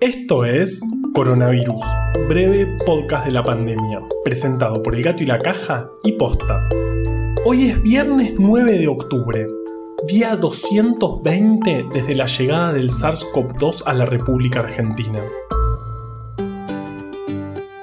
Esto 0.00 0.44
es 0.44 0.80
Coronavirus, 1.12 1.84
breve 2.28 2.66
podcast 2.86 3.26
de 3.26 3.32
la 3.32 3.42
pandemia, 3.42 4.00
presentado 4.22 4.80
por 4.80 4.94
El 4.94 5.02
Gato 5.02 5.24
y 5.24 5.26
la 5.26 5.40
Caja 5.40 5.88
y 6.04 6.12
Posta. 6.12 6.68
Hoy 7.44 7.70
es 7.70 7.82
viernes 7.82 8.34
9 8.38 8.78
de 8.78 8.86
octubre, 8.86 9.48
día 10.06 10.36
220 10.36 11.86
desde 11.92 12.14
la 12.14 12.26
llegada 12.26 12.72
del 12.74 12.90
SARS-CoV-2 12.90 13.82
a 13.86 13.92
la 13.92 14.06
República 14.06 14.60
Argentina. 14.60 15.20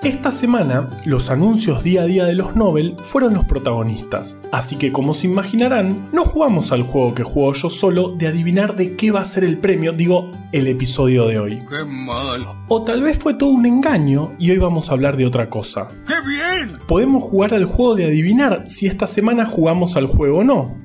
Esta 0.05 0.31
semana, 0.31 0.87
los 1.03 1.31
anuncios 1.31 1.81
día 1.81 2.03
a 2.03 2.05
día 2.05 2.25
de 2.25 2.35
los 2.35 2.55
Nobel 2.55 2.95
fueron 2.95 3.33
los 3.33 3.43
protagonistas, 3.43 4.39
así 4.51 4.75
que 4.75 4.91
como 4.91 5.15
se 5.15 5.25
imaginarán, 5.25 6.09
no 6.13 6.25
jugamos 6.25 6.71
al 6.71 6.83
juego 6.83 7.15
que 7.15 7.23
juego 7.23 7.53
yo 7.53 7.71
solo 7.71 8.09
de 8.09 8.27
adivinar 8.27 8.75
de 8.75 8.95
qué 8.95 9.09
va 9.09 9.21
a 9.21 9.25
ser 9.25 9.43
el 9.43 9.57
premio, 9.57 9.93
digo, 9.93 10.29
el 10.51 10.67
episodio 10.67 11.25
de 11.25 11.39
hoy. 11.39 11.63
¡Qué 11.67 11.83
mal! 11.83 12.45
O 12.67 12.83
tal 12.83 13.01
vez 13.01 13.17
fue 13.17 13.33
todo 13.33 13.49
un 13.49 13.65
engaño 13.65 14.33
y 14.37 14.51
hoy 14.51 14.59
vamos 14.59 14.91
a 14.91 14.93
hablar 14.93 15.17
de 15.17 15.25
otra 15.25 15.49
cosa. 15.49 15.87
¡Qué 16.07 16.13
bien! 16.21 16.77
Podemos 16.87 17.23
jugar 17.23 17.55
al 17.55 17.65
juego 17.65 17.95
de 17.95 18.05
adivinar 18.05 18.65
si 18.67 18.85
esta 18.85 19.07
semana 19.07 19.47
jugamos 19.47 19.97
al 19.97 20.05
juego 20.05 20.41
o 20.41 20.43
no, 20.43 20.75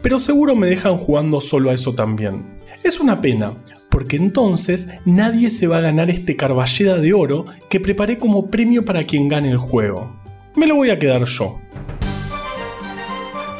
pero 0.00 0.18
seguro 0.18 0.56
me 0.56 0.68
dejan 0.68 0.96
jugando 0.96 1.42
solo 1.42 1.68
a 1.68 1.74
eso 1.74 1.94
también. 1.94 2.58
Es 2.82 2.98
una 2.98 3.20
pena, 3.20 3.52
porque 3.90 4.16
entonces 4.16 4.88
nadie 5.04 5.50
se 5.50 5.66
va 5.66 5.78
a 5.78 5.82
ganar 5.82 6.08
este 6.08 6.34
carballeda 6.34 6.96
de 6.96 7.12
oro 7.12 7.44
que 7.68 7.78
preparé 7.78 8.16
como 8.16 8.48
premio 8.48 8.86
para 8.86 9.02
quien 9.02 9.28
gane 9.28 9.50
el 9.50 9.58
juego. 9.58 10.16
Me 10.56 10.66
lo 10.66 10.76
voy 10.76 10.88
a 10.88 10.98
quedar 10.98 11.24
yo. 11.26 11.60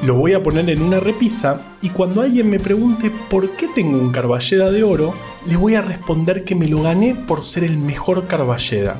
Lo 0.03 0.15
voy 0.15 0.33
a 0.33 0.43
poner 0.43 0.71
en 0.71 0.81
una 0.81 1.01
repisa 1.01 1.61
y 1.83 1.91
cuando 1.91 2.23
alguien 2.23 2.49
me 2.49 2.59
pregunte 2.59 3.13
por 3.29 3.51
qué 3.51 3.69
tengo 3.75 3.99
un 3.99 4.11
carballeda 4.11 4.71
de 4.71 4.83
oro, 4.83 5.13
le 5.47 5.57
voy 5.57 5.75
a 5.75 5.83
responder 5.83 6.43
que 6.43 6.55
me 6.55 6.67
lo 6.67 6.81
gané 6.81 7.15
por 7.15 7.45
ser 7.45 7.65
el 7.65 7.77
mejor 7.77 8.27
carballeda. 8.27 8.97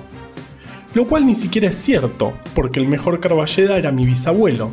Lo 0.93 1.07
cual 1.07 1.25
ni 1.25 1.35
siquiera 1.35 1.71
es 1.71 1.77
cierto, 1.77 2.35
porque 2.55 2.79
el 2.79 2.89
mejor 2.89 3.21
carballeda 3.21 3.79
era 3.79 3.91
mi 3.91 4.05
bisabuelo, 4.05 4.73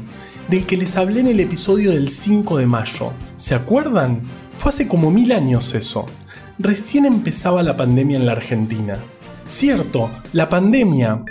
del 0.50 0.66
que 0.66 0.76
les 0.76 0.98
hablé 0.98 1.22
en 1.22 1.28
el 1.28 1.40
episodio 1.40 1.92
del 1.92 2.10
5 2.10 2.58
de 2.58 2.66
mayo. 2.66 3.14
¿Se 3.38 3.56
acuerdan? 3.56 4.22
Fue 4.58 4.70
hace 4.70 4.88
como 4.88 5.12
mil 5.12 5.32
años 5.32 5.74
eso 5.74 6.06
recién 6.60 7.06
empezaba 7.06 7.64
la 7.64 7.78
pandemia 7.78 8.18
en 8.18 8.26
la 8.26 8.34
Argentina. 8.34 8.98
Cierto, 9.46 10.10
la 10.34 10.50
pandemia. 10.50 11.24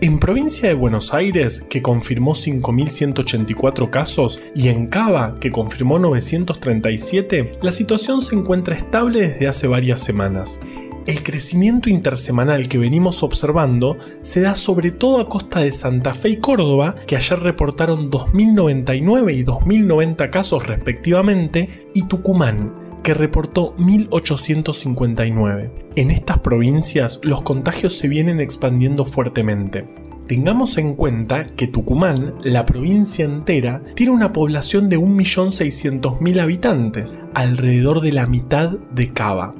En 0.02 0.20
provincia 0.20 0.68
de 0.68 0.76
Buenos 0.76 1.14
Aires, 1.14 1.62
que 1.62 1.82
confirmó 1.82 2.34
5.184 2.34 3.90
casos, 3.90 4.42
y 4.54 4.68
en 4.68 4.88
Cava, 4.88 5.40
que 5.40 5.54
confirmó 5.54 6.00
937, 6.00 7.54
la 7.62 7.72
situación 7.72 8.22
se 8.22 8.36
encuentra 8.36 8.76
estable 8.76 9.22
desde 9.22 9.48
hace 9.48 9.68
varias 9.68 10.02
semanas. 10.02 10.60
El 11.06 11.24
crecimiento 11.24 11.90
intersemanal 11.90 12.68
que 12.68 12.78
venimos 12.78 13.24
observando 13.24 13.98
se 14.22 14.42
da 14.42 14.56
sobre 14.56 14.92
todo 14.92 15.22
a 15.22 15.30
costa 15.30 15.62
de 15.62 15.72
Santa 15.72 16.14
Fe 16.14 16.30
y 16.30 16.38
Córdoba, 16.38 16.96
que 17.08 17.16
ayer 17.16 17.40
reportaron 17.40 18.12
2.099 18.12 19.34
y 19.34 19.44
2.090 19.46 20.30
casos 20.30 20.68
respectivamente, 20.68 21.88
y 21.94 22.04
Tucumán, 22.08 22.85
que 23.06 23.14
reportó 23.14 23.76
1.859. 23.78 25.70
En 25.96 26.10
estas 26.10 26.40
provincias 26.40 27.20
los 27.22 27.44
contagios 27.44 27.96
se 28.00 28.08
vienen 28.08 28.42
expandiendo 28.42 29.06
fuertemente. 29.06 29.88
Tengamos 30.28 30.80
en 30.80 30.96
cuenta 30.96 31.44
que 31.44 31.68
Tucumán, 31.68 32.34
la 32.44 32.66
provincia 32.66 33.24
entera, 33.24 33.84
tiene 33.94 34.12
una 34.12 34.34
población 34.34 34.90
de 34.90 34.98
1.600.000 34.98 36.42
habitantes, 36.42 37.20
alrededor 37.36 38.02
de 38.02 38.12
la 38.12 38.26
mitad 38.26 38.72
de 38.72 39.14
Cava. 39.14 39.54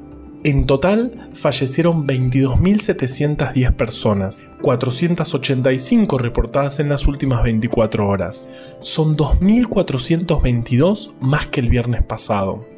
En 0.44 0.66
total, 0.66 1.30
fallecieron 1.34 2.08
22.710 2.08 3.76
personas, 3.76 4.48
485 4.64 6.18
reportadas 6.18 6.80
en 6.80 6.90
las 6.90 7.06
últimas 7.06 7.44
24 7.44 8.08
horas. 8.08 8.50
Son 8.80 9.16
2.422 9.16 11.14
más 11.20 11.46
que 11.48 11.60
el 11.60 11.70
viernes 11.70 12.02
pasado. 12.02 12.75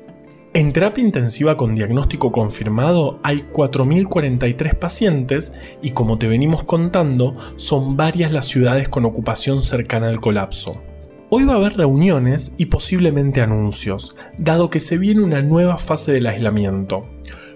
En 0.57 0.73
terapia 0.73 1.03
intensiva 1.03 1.55
con 1.55 1.75
diagnóstico 1.75 2.31
confirmado 2.31 3.19
hay 3.21 3.45
4.043 3.53 4.73
pacientes 4.73 5.53
y 5.83 5.91
como 5.91 6.17
te 6.17 6.27
venimos 6.27 6.63
contando, 6.63 7.35
son 7.57 7.95
varias 7.95 8.33
las 8.33 8.47
ciudades 8.47 8.89
con 8.89 9.05
ocupación 9.05 9.61
cercana 9.61 10.09
al 10.09 10.19
colapso. 10.19 10.81
Hoy 11.29 11.45
va 11.45 11.53
a 11.53 11.57
haber 11.57 11.77
reuniones 11.77 12.55
y 12.57 12.65
posiblemente 12.65 13.41
anuncios, 13.41 14.15
dado 14.39 14.71
que 14.71 14.79
se 14.79 14.97
viene 14.97 15.21
una 15.21 15.41
nueva 15.41 15.77
fase 15.77 16.11
del 16.11 16.25
aislamiento. 16.25 17.05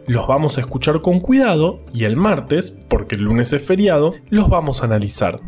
Los 0.06 0.28
vamos 0.28 0.60
a 0.60 0.62
escuchar 0.62 1.02
con 1.02 1.22
cuidado 1.22 1.84
y 1.92 2.04
el 2.04 2.18
martes, 2.18 2.70
porque 2.88 3.16
el 3.16 3.24
lunes 3.24 3.52
es 3.52 3.64
feriado, 3.64 4.14
los 4.30 4.48
vamos 4.48 4.84
a 4.84 4.86
analizar. 4.86 5.40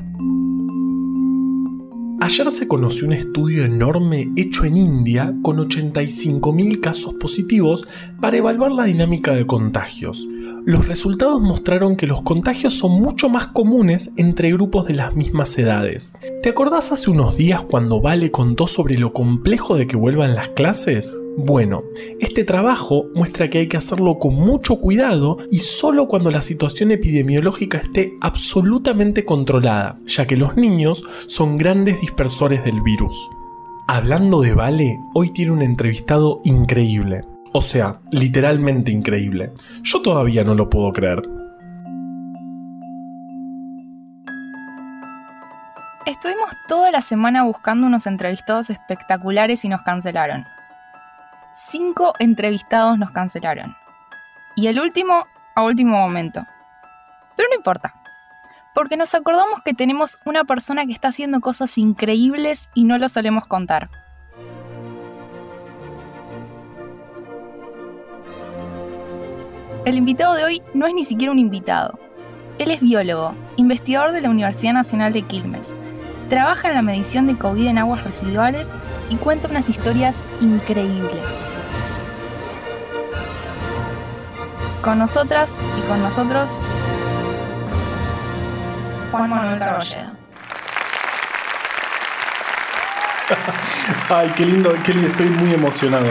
Ayer 2.24 2.50
se 2.54 2.70
conoció 2.70 3.06
un 3.06 3.12
estudio 3.12 3.66
enorme 3.66 4.32
hecho 4.38 4.64
en 4.64 4.78
India 4.78 5.36
con 5.42 5.58
85.000 5.58 6.80
casos 6.80 7.16
positivos 7.16 7.86
para 8.22 8.38
evaluar 8.38 8.72
la 8.72 8.86
dinámica 8.86 9.34
de 9.34 9.46
contagios. 9.46 10.26
Los 10.66 10.88
resultados 10.88 11.42
mostraron 11.42 11.98
que 11.98 12.08
los 12.08 12.22
contagios 12.22 12.74
son 12.74 13.02
mucho 13.02 13.28
más 13.28 13.48
comunes 13.48 14.12
entre 14.16 14.52
grupos 14.52 14.88
de 14.88 14.94
las 14.94 15.14
mismas 15.16 15.58
edades. 15.58 16.18
¿Te 16.42 16.50
acordás 16.50 16.92
hace 16.92 17.10
unos 17.10 17.36
días 17.36 17.62
cuando 17.64 18.00
Vale 18.00 18.32
contó 18.32 18.68
sobre 18.68 18.98
lo 18.98 19.12
complejo 19.12 19.76
de 19.76 19.88
que 19.88 19.98
vuelvan 19.98 20.36
las 20.36 20.50
clases? 20.50 21.18
Bueno, 21.36 21.84
este 22.20 22.44
trabajo 22.44 23.06
muestra 23.16 23.50
que 23.50 23.58
hay 23.58 23.68
que 23.68 23.78
hacerlo 23.78 24.20
con 24.20 24.36
mucho 24.36 24.78
cuidado 24.78 25.38
y 25.52 25.60
solo 25.60 26.08
cuando 26.08 26.32
la 26.32 26.42
situación 26.42 26.92
epidemiológica 26.92 27.80
esté 27.80 28.14
absolutamente 28.22 29.26
controlada, 29.26 29.98
ya 30.06 30.28
que 30.28 30.38
los 30.38 30.56
niños 30.56 31.04
son 31.28 31.58
grandes 31.58 32.00
dispersores 32.00 32.64
del 32.64 32.82
virus. 32.82 33.18
Hablando 33.88 34.42
de 34.42 34.54
Vale, 34.54 35.00
hoy 35.14 35.32
tiene 35.32 35.52
un 35.52 35.62
entrevistado 35.62 36.40
increíble. 36.46 37.26
O 37.54 37.62
sea, 37.62 38.00
literalmente 38.12 38.92
increíble. 38.92 39.54
Yo 39.84 40.02
todavía 40.02 40.44
no 40.44 40.56
lo 40.56 40.70
puedo 40.70 40.92
creer. 40.92 41.22
Estuvimos 46.06 46.50
toda 46.68 46.92
la 46.92 47.02
semana 47.02 47.44
buscando 47.44 47.88
unos 47.88 48.08
entrevistados 48.08 48.70
espectaculares 48.70 49.64
y 49.64 49.70
nos 49.70 49.82
cancelaron 49.84 50.46
cinco 51.54 52.14
entrevistados 52.20 52.98
nos 52.98 53.12
cancelaron. 53.12 53.76
Y 54.56 54.68
el 54.68 54.80
último 54.80 55.26
a 55.56 55.64
último 55.64 55.98
momento. 55.98 56.46
Pero 57.36 57.50
no 57.50 57.56
importa, 57.56 57.96
porque 58.74 58.98
nos 58.98 59.14
acordamos 59.16 59.62
que 59.64 59.74
tenemos 59.74 60.20
una 60.26 60.44
persona 60.44 60.86
que 60.86 60.94
está 60.94 61.10
haciendo 61.10 61.42
cosas 61.42 61.78
increíbles 61.78 62.70
y 62.74 62.84
no 62.84 62.98
lo 62.98 63.10
solemos 63.10 63.48
contar. 63.48 63.90
El 69.86 69.98
invitado 69.98 70.36
de 70.36 70.46
hoy 70.46 70.62
no 70.74 70.88
es 70.88 70.94
ni 70.94 71.04
siquiera 71.04 71.34
un 71.34 71.40
invitado. 71.40 72.00
Él 72.58 72.72
es 72.72 72.80
biólogo, 72.80 73.36
investigador 73.58 74.14
de 74.14 74.22
la 74.22 74.30
Universidad 74.30 74.72
Nacional 74.72 75.12
de 75.12 75.24
Quilmes. 75.24 75.76
Trabaja 76.30 76.70
en 76.70 76.76
la 76.76 76.82
medición 76.82 77.28
de 77.28 77.38
COVID 77.38 77.68
en 77.68 77.78
aguas 77.78 78.02
residuales 78.06 78.70
y 79.10 79.18
cuenta 79.18 79.50
unas 79.50 79.68
historias 79.68 80.16
increíbles. 80.40 81.46
Con 84.82 85.00
nosotras 85.00 85.60
y 85.78 85.82
con 85.90 86.02
nosotros, 86.02 86.62
Juan 89.12 89.30
Manuel 89.30 89.60
Carballedo. 89.60 90.12
Ay, 94.10 94.32
qué 94.38 94.46
lindo, 94.46 94.74
qué 94.86 94.94
lindo, 94.94 95.10
estoy 95.10 95.30
muy 95.30 95.54
emocionado. 95.54 96.08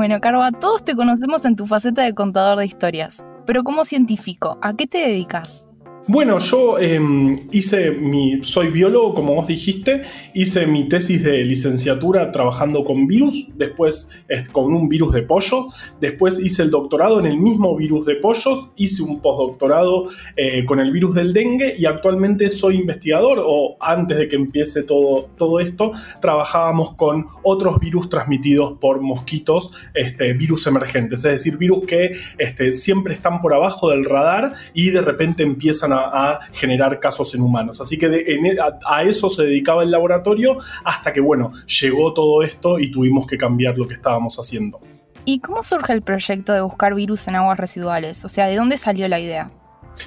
Bueno, 0.00 0.18
Carva, 0.18 0.50
todos 0.50 0.82
te 0.82 0.96
conocemos 0.96 1.44
en 1.44 1.56
tu 1.56 1.66
faceta 1.66 2.00
de 2.00 2.14
contador 2.14 2.56
de 2.56 2.64
historias, 2.64 3.22
pero 3.44 3.64
como 3.64 3.84
científico, 3.84 4.58
¿a 4.62 4.72
qué 4.72 4.86
te 4.86 4.96
dedicas? 4.96 5.68
Bueno, 6.06 6.38
yo 6.38 6.78
em, 6.78 7.36
hice 7.52 7.90
mi. 7.92 8.42
Soy 8.42 8.70
biólogo, 8.70 9.14
como 9.14 9.34
vos 9.34 9.46
dijiste. 9.46 10.02
Hice 10.34 10.66
mi 10.66 10.88
tesis 10.88 11.22
de 11.22 11.44
licenciatura 11.44 12.32
trabajando 12.32 12.82
con 12.82 13.06
virus, 13.06 13.48
después 13.56 14.10
con 14.50 14.74
un 14.74 14.88
virus 14.88 15.12
de 15.12 15.22
pollo. 15.22 15.68
Después 16.00 16.40
hice 16.40 16.62
el 16.62 16.70
doctorado 16.70 17.20
en 17.20 17.26
el 17.26 17.38
mismo 17.38 17.76
virus 17.76 18.06
de 18.06 18.16
pollos. 18.16 18.70
Hice 18.76 19.02
un 19.02 19.20
postdoctorado 19.20 20.08
eh, 20.36 20.64
con 20.64 20.80
el 20.80 20.90
virus 20.90 21.14
del 21.14 21.32
dengue 21.32 21.74
y 21.76 21.84
actualmente 21.86 22.48
soy 22.48 22.76
investigador. 22.76 23.42
O 23.44 23.76
antes 23.78 24.18
de 24.18 24.26
que 24.26 24.36
empiece 24.36 24.82
todo, 24.82 25.28
todo 25.36 25.60
esto, 25.60 25.92
trabajábamos 26.20 26.94
con 26.94 27.26
otros 27.42 27.78
virus 27.78 28.08
transmitidos 28.08 28.72
por 28.80 29.00
mosquitos, 29.00 29.72
este, 29.94 30.32
virus 30.32 30.66
emergentes. 30.66 31.24
Es 31.24 31.32
decir, 31.32 31.58
virus 31.58 31.84
que 31.86 32.12
este, 32.38 32.72
siempre 32.72 33.14
están 33.14 33.40
por 33.40 33.54
abajo 33.54 33.90
del 33.90 34.04
radar 34.04 34.54
y 34.74 34.90
de 34.90 35.02
repente 35.02 35.42
empiezan 35.42 35.89
a 35.92 36.40
generar 36.52 36.98
casos 37.00 37.34
en 37.34 37.42
humanos. 37.42 37.80
Así 37.80 37.98
que 37.98 38.06
e, 38.06 38.56
a, 38.84 39.02
eso 39.02 39.28
se 39.28 39.44
dedicaba 39.44 39.82
el 39.82 39.90
laboratorio 39.90 40.56
hasta 40.84 41.12
que, 41.12 41.20
bueno, 41.20 41.52
llegó 41.80 42.12
todo 42.12 42.42
esto 42.42 42.78
y 42.78 42.90
tuvimos 42.90 43.26
que 43.26 43.36
cambiar 43.36 43.76
lo 43.78 43.86
que 43.86 43.94
estábamos 43.94 44.36
haciendo. 44.36 44.80
¿Y 45.24 45.40
cómo 45.40 45.62
surge 45.62 45.92
el 45.92 46.02
proyecto 46.02 46.52
de 46.52 46.62
buscar 46.62 46.94
virus 46.94 47.28
en 47.28 47.36
aguas 47.36 47.58
residuales? 47.58 48.24
O 48.24 48.28
sea, 48.28 48.46
¿de 48.46 48.56
dónde 48.56 48.76
salió 48.76 49.06
la 49.08 49.20
idea? 49.20 49.50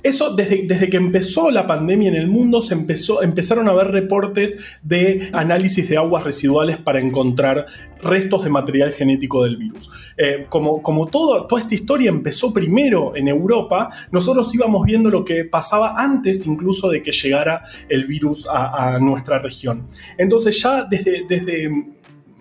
Eso 0.01 0.35
desde, 0.35 0.89
que 0.89 0.97
empezó 0.97 1.51
la 1.51 1.67
pandemia 1.67 2.09
en 2.09 2.15
el 2.15 2.27
mundo 2.27 2.61
se 2.61 2.73
empezó, 2.73 3.21
empezaron 3.21 3.67
a 3.67 3.71
haber 3.71 3.87
reportes 3.87 4.57
de 4.81 5.29
análisis 5.33 5.87
de 5.89 5.97
aguas 5.97 6.23
residuales 6.23 6.77
para 6.77 6.99
encontrar 6.99 7.65
restos 8.01 8.43
de 8.43 8.49
material 8.49 8.91
genético 8.91 9.43
del 9.43 9.57
virus. 9.57 9.89
Eh, 10.17 10.45
como 10.49 10.81
como 10.81 11.07
todo, 11.07 11.47
toda 11.47 11.61
esta 11.61 11.75
historia 11.75 12.09
empezó 12.09 12.51
primero 12.53 13.15
en 13.15 13.27
Europa, 13.27 13.89
nosotros 14.11 14.53
íbamos 14.53 14.85
viendo 14.85 15.09
lo 15.09 15.23
que 15.23 15.45
pasaba 15.45 15.95
antes 15.97 16.45
incluso 16.45 16.89
de 16.89 17.01
que 17.01 17.11
llegara 17.11 17.63
el 17.87 18.05
virus 18.05 18.47
a, 18.47 18.95
a 18.95 18.99
nuestra 18.99 19.39
región. 19.39 19.87
Entonces 20.17 20.61
ya 20.61 20.83
desde, 20.83 21.23
desde 21.27 21.69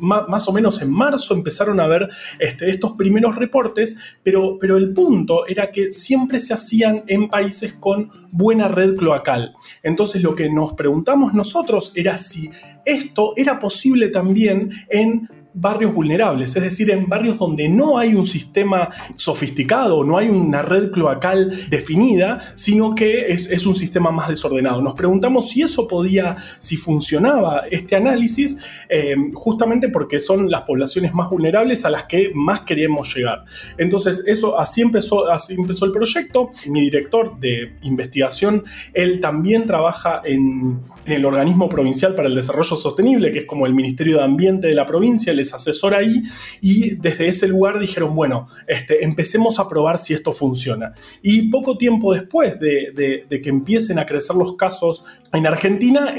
más 0.03 0.49
o 0.49 0.53
menos 0.53 0.83
en 0.83 0.93
marzo 0.93 1.35
empezaron 1.35 1.81
a 1.81 1.87
ver 1.87 2.09
este, 2.39 2.69
estos 2.69 2.93
primeros 2.93 3.37
reportes, 3.37 3.97
pero, 4.23 4.59
pero 4.61 4.77
el 4.77 4.93
punto 4.93 5.47
era 5.47 5.71
que 5.71 5.91
siempre 5.91 6.41
se 6.41 6.53
hacían 6.53 7.05
en 7.07 7.29
países 7.29 7.73
con 7.75 8.09
buena 8.31 8.69
red 8.69 8.97
cloacal. 8.97 9.55
Entonces 9.83 10.23
lo 10.23 10.35
que 10.35 10.51
nos 10.51 10.75
preguntamos 10.75 11.33
nosotros 11.35 11.93
era 11.95 12.17
si 12.17 12.51
esto 12.85 13.33
era 13.37 13.59
posible 13.59 14.09
también 14.09 14.71
en 14.89 15.29
barrios 15.55 15.93
vulnerables, 15.93 16.57
es 16.57 16.63
decir, 16.63 16.91
en 16.91 17.09
barrios 17.09 17.39
donde 17.39 17.69
no 17.69 17.99
hay 17.99 18.15
un 18.15 18.25
sistema 18.25 18.89
sofisticado, 19.17 20.05
no 20.05 20.17
hay 20.19 20.29
una 20.29 20.63
red 20.63 20.91
cloacal 20.91 21.69
definida, 21.69 22.41
sino 22.55 22.95
que 22.95 23.27
es, 23.29 23.67
un 23.67 23.75
sistema 23.75 24.11
más 24.11 24.29
desordenado. 24.29 24.83
Nos 24.83 24.95
preguntamos 24.95 25.51
si 25.51 25.63
eso 25.63 25.87
podía, 25.87 26.37
si 26.59 26.77
funcionaba 26.77 27.63
este 27.71 27.95
análisis, 27.95 28.57
eh, 28.89 29.15
justamente 29.35 29.89
porque 29.89 30.19
son 30.19 30.51
las 30.51 30.63
poblaciones 30.63 31.15
más 31.15 31.31
vulnerables 31.31 31.85
a 31.85 31.91
las 31.91 32.05
que 32.05 32.33
más 32.35 32.63
queríamos 32.63 33.15
llegar. 33.15 33.45
Entonces, 33.79 34.25
eso 34.27 34.59
así 34.59 34.81
empezó, 34.81 35.31
así 35.31 35.55
empezó 35.55 35.85
el 35.85 35.93
proyecto. 35.93 36.51
Mi 36.67 36.81
director 36.81 37.39
de 37.39 37.77
investigación, 37.83 38.65
él 38.95 39.21
también 39.21 39.67
trabaja 39.67 40.23
en, 40.25 40.81
en 41.05 41.13
el 41.13 41.25
organismo 41.25 41.69
provincial 41.69 42.15
para 42.15 42.29
el 42.29 42.35
desarrollo 42.35 42.77
sostenible, 42.77 43.31
que 43.31 43.41
es 43.41 43.45
como 43.45 43.67
el 43.67 43.75
Ministerio 43.75 44.19
de 44.19 44.25
Ambiente 44.25 44.69
de 44.69 44.75
la 44.75 44.87
provincia 44.87 45.33
asesor 45.55 45.95
ahí 45.95 46.23
y 46.61 46.95
desde 46.97 47.29
ese 47.29 47.49
lugar 47.49 47.79
dijeron, 47.79 48.15
bueno, 48.15 48.47
este, 48.67 49.05
empecemos 49.05 49.59
a 49.59 49.69
probar 49.69 49.99
si 49.99 50.15
esto 50.15 50.33
funciona. 50.33 50.95
Y 51.23 51.49
poco 51.49 51.77
tiempo 51.77 52.15
después 52.15 52.59
de, 52.61 53.27
que 53.43 53.49
empiecen 53.49 53.99
a 53.99 54.07
crecer 54.07 54.37
los 54.37 54.57
casos 54.57 55.05
en 55.33 55.47
Argentina, 55.47 56.15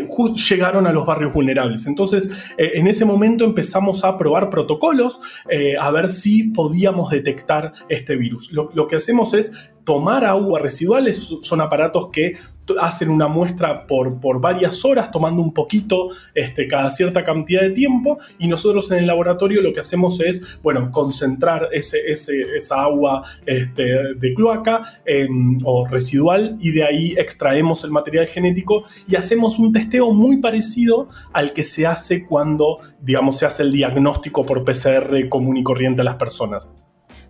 llegaron 0.49 0.87
a 0.87 0.91
los 0.91 1.05
barrios 1.05 1.33
vulnerables. 1.33 1.85
Entonces, 1.85 2.29
eh, 2.57 2.71
en 2.75 2.87
ese 2.87 3.05
momento 3.05 3.45
empezamos 3.45 4.03
a 4.03 4.17
probar 4.17 4.49
protocolos 4.49 5.19
eh, 5.49 5.75
a 5.79 5.91
ver 5.91 6.09
si 6.09 6.45
podíamos 6.45 7.11
detectar 7.11 7.73
este 7.89 8.15
virus. 8.15 8.51
lo 8.51 8.87
que 8.87 8.95
hacemos 8.95 9.33
es 9.33 9.72
tomar 9.83 10.23
agua 10.25 10.59
residuales, 10.59 11.35
son 11.41 11.61
aparatos 11.61 12.09
que 12.11 12.33
hacen 12.79 13.09
una 13.09 13.27
muestra 13.27 13.85
por, 13.85 14.19
por 14.19 14.39
varias 14.39 14.85
horas, 14.85 15.11
tomando 15.11 15.41
un 15.41 15.53
poquito 15.53 16.09
este, 16.33 16.67
cada 16.67 16.89
cierta 16.89 17.23
cantidad 17.23 17.61
de 17.61 17.71
tiempo, 17.71 18.17
y 18.39 18.47
nosotros 18.47 18.89
en 18.91 18.99
el 18.99 19.07
laboratorio 19.07 19.61
lo 19.61 19.73
que 19.73 19.81
hacemos 19.81 20.19
es, 20.21 20.59
bueno, 20.61 20.89
concentrar 20.91 21.69
ese, 21.71 21.99
esa 22.09 22.81
agua 22.81 23.23
este, 23.45 24.13
de 24.15 24.33
cloaca 24.33 24.83
em, 25.05 25.57
o 25.63 25.85
residual, 25.87 26.57
y 26.61 26.71
de 26.71 26.83
ahí 26.83 27.15
extraemos 27.17 27.83
el 27.83 27.91
material 27.91 28.27
genético 28.27 28.83
y 29.07 29.15
hacemos 29.15 29.59
un 29.59 29.73
testeo 29.73 30.13
muy 30.13 30.37
parecido 30.37 31.09
al 31.33 31.53
que 31.53 31.63
se 31.63 31.85
hace 31.85 32.25
cuando, 32.25 32.79
digamos, 33.01 33.39
se 33.39 33.45
hace 33.45 33.63
el 33.63 33.71
diagnóstico 33.71 34.45
por 34.45 34.63
PCR 34.63 35.27
común 35.29 35.57
y 35.57 35.63
corriente 35.63 36.01
a 36.01 36.05
las 36.05 36.15
personas. 36.15 36.75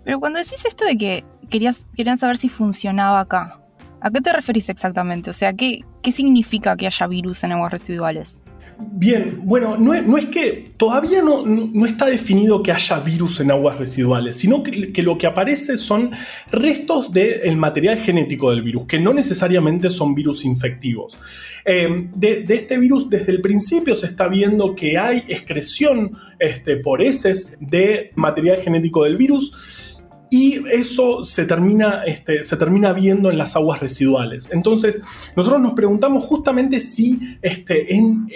Pero 0.03 0.19
cuando 0.19 0.39
decís 0.39 0.65
esto 0.65 0.85
de 0.85 0.97
que 0.97 1.23
querías, 1.50 1.88
querían 1.95 2.17
saber 2.17 2.38
si 2.38 2.50
funcionaba 2.50 3.19
acá, 3.19 3.59
¿a 4.01 4.11
qué 4.11 4.21
te 4.21 4.33
referís 4.33 4.69
exactamente? 4.69 5.29
O 5.29 5.33
sea, 5.33 5.53
¿qué, 5.53 5.81
qué 6.01 6.11
significa 6.11 6.75
que 6.75 6.88
haya 6.88 7.07
virus 7.07 7.44
en 7.44 7.53
aguas 7.53 7.71
residuales? 7.71 8.39
Bien, 8.79 9.41
bueno, 9.44 9.77
no 9.77 10.17
es, 10.17 10.25
que 10.25 10.71
todavía 10.77 11.21
no, 11.21 11.45
no, 11.45 11.85
está 11.85 12.05
definido 12.05 12.63
que 12.63 12.71
haya 12.71 13.00
virus 13.00 13.39
en 13.39 13.51
aguas 13.51 13.77
residuales, 13.77 14.35
sino 14.35 14.63
que, 14.63 15.01
lo 15.01 15.17
que 15.17 15.27
aparece 15.27 15.77
son 15.77 16.11
restos 16.51 17.11
del 17.11 17.56
material 17.56 17.97
genético 17.97 18.49
del 18.49 18.61
virus, 18.61 18.85
que 18.85 18.99
no 18.99 19.13
necesariamente 19.13 19.89
son 19.89 20.15
virus 20.15 20.44
infectivos. 20.44 21.17
Eh, 21.65 22.09
de, 22.15 22.45
este 22.49 22.77
virus, 22.77 23.09
desde 23.09 23.31
el 23.31 23.41
principio 23.41 23.95
se 23.95 24.07
está 24.07 24.27
viendo 24.27 24.75
que 24.75 24.97
hay 24.97 25.23
excreción 25.27 26.11
este, 26.39 26.77
por 26.77 27.01
heces 27.01 27.56
de 27.59 28.11
material 28.15 28.57
genético 28.57 29.03
del 29.03 29.17
virus 29.17 29.93
y 30.33 30.63
eso 30.68 31.24
se 31.24 31.45
termina, 31.45 32.03
este, 32.06 32.41
se 32.41 32.57
termina 32.57 32.91
viendo 32.91 33.30
en 33.30 33.38
las 33.38 33.56
aguas 33.56 33.80
residuales. 33.80 34.50
Entonces, 34.51 35.03
nosotros 35.35 35.62
nos 35.62 35.74
preguntamos 35.75 36.25
justamente 36.25 36.80
si 36.80 37.38
este, 37.39 37.94
en, 37.94 38.27